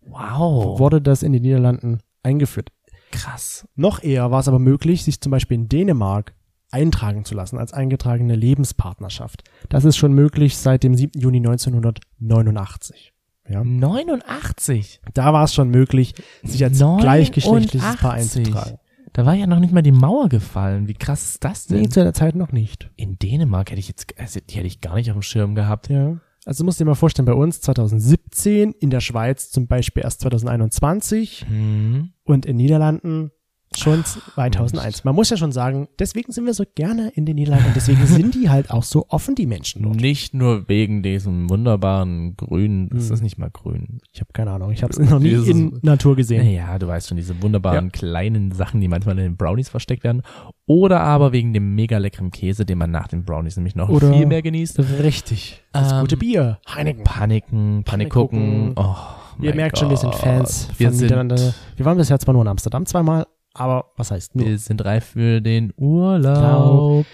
[0.00, 0.78] Wow.
[0.78, 2.70] wurde das in den Niederlanden eingeführt.
[3.12, 3.66] Krass.
[3.76, 6.34] Noch eher war es aber möglich, sich zum Beispiel in Dänemark
[6.72, 9.44] eintragen zu lassen als eingetragene Lebenspartnerschaft.
[9.68, 11.20] Das ist schon möglich seit dem 7.
[11.20, 13.12] Juni 1989.
[13.48, 13.62] Ja.
[13.64, 15.00] 89.
[15.14, 17.02] Da war es schon möglich, sich als 89.
[17.02, 18.78] gleichgeschlechtliches Paar einzutragen.
[19.12, 20.88] Da war ja noch nicht mal die Mauer gefallen.
[20.88, 21.80] Wie krass ist das denn?
[21.80, 22.90] Nee, zu der Zeit noch nicht.
[22.96, 25.88] In Dänemark hätte ich jetzt, also die hätte ich gar nicht auf dem Schirm gehabt.
[25.88, 26.18] Ja.
[26.44, 30.20] Also musst du dir mal vorstellen, bei uns 2017, in der Schweiz zum Beispiel erst
[30.20, 32.10] 2021 Hm.
[32.24, 33.30] und in Niederlanden
[33.74, 35.04] schon 2001.
[35.04, 38.06] Man muss ja schon sagen, deswegen sind wir so gerne in den Niederlanden und deswegen
[38.06, 39.96] sind die halt auch so offen, die Menschen dort.
[39.96, 43.14] Nicht nur wegen diesem wunderbaren Grün, das Hm.
[43.14, 44.00] ist nicht mal grün.
[44.12, 46.44] Ich habe keine Ahnung, ich habe es noch nie Dieses- in Natur gesehen.
[46.44, 50.22] Naja, du weißt schon, diese wunderbaren kleinen Sachen, die manchmal in den Brownies versteckt werden.
[50.66, 54.12] Oder aber wegen dem mega leckeren Käse, den man nach den Brownies nämlich noch Oder-
[54.12, 54.78] viel mehr genießt.
[55.02, 55.62] Richtig.
[55.72, 56.58] Das Ähm, gute Bier.
[56.74, 57.04] Heineken.
[57.04, 58.72] Paniken, Panikucken.
[58.76, 58.94] Oh,
[59.42, 60.20] Ihr merkt schon, wir sind Gott.
[60.20, 61.54] Fans Wir von sind, Niederlande.
[61.76, 63.26] Wir waren bisher zwar nur in Amsterdam zweimal,
[63.58, 64.46] aber was heißt nur?
[64.46, 67.06] wir sind reif für den Urlaub.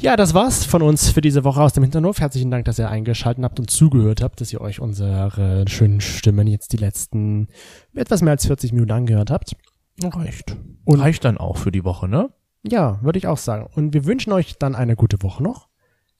[0.00, 2.20] Ja, das war's von uns für diese Woche aus dem Hinterhof.
[2.20, 6.46] Herzlichen Dank, dass ihr eingeschaltet habt und zugehört habt, dass ihr euch unsere schönen Stimmen
[6.46, 7.48] jetzt die letzten
[7.94, 9.56] etwas mehr als 40 Minuten angehört habt.
[10.02, 10.56] Reicht.
[10.84, 12.30] Und- Reicht dann auch für die Woche, ne?
[12.66, 13.68] Ja, würde ich auch sagen.
[13.74, 15.68] Und wir wünschen euch dann eine gute Woche noch.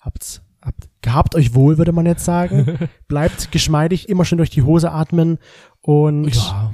[0.00, 2.78] Habt's, habt, gehabt euch wohl, würde man jetzt sagen.
[3.08, 5.38] Bleibt geschmeidig, immer schön durch die Hose atmen
[5.82, 6.72] und Ja.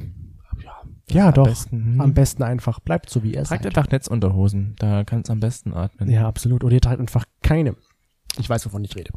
[1.11, 1.45] Ja, am doch.
[1.47, 2.01] besten, hm.
[2.01, 3.67] Am besten einfach bleibt so wie ihr Tragt seid.
[3.67, 6.11] einfach Netzunterhosen, da kannst du am besten atmen.
[6.11, 6.65] Ja, absolut.
[6.65, 7.77] Oder ihr tragt einfach keine.
[8.39, 9.11] Ich weiß, wovon ich rede.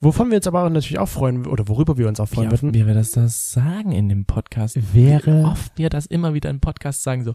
[0.00, 2.72] Wovon wir uns aber natürlich auch freuen, oder worüber wir uns auch Wie freuen würden,
[2.72, 4.76] wir das das sagen in dem Podcast.
[4.94, 7.34] wäre- Wie oft wir das immer wieder im Podcast sagen, so,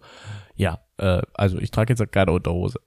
[0.56, 2.80] ja, äh, also ich trage jetzt keine Unterhose.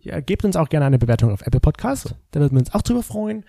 [0.00, 2.16] ja, gebt uns auch gerne eine Bewertung auf Apple Podcast.
[2.32, 3.44] Da würden wir uns auch drüber freuen.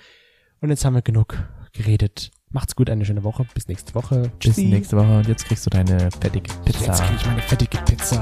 [0.61, 1.35] Und jetzt haben wir genug
[1.77, 2.31] geredet.
[2.51, 3.45] Macht's gut, eine schöne Woche.
[3.53, 4.21] Bis nächste Woche.
[4.21, 4.65] Bis Tschüssi.
[4.65, 6.85] nächste Woche und jetzt kriegst du deine fettige Pizza.
[6.85, 8.21] Jetzt krieg ich meine fettige Pizza.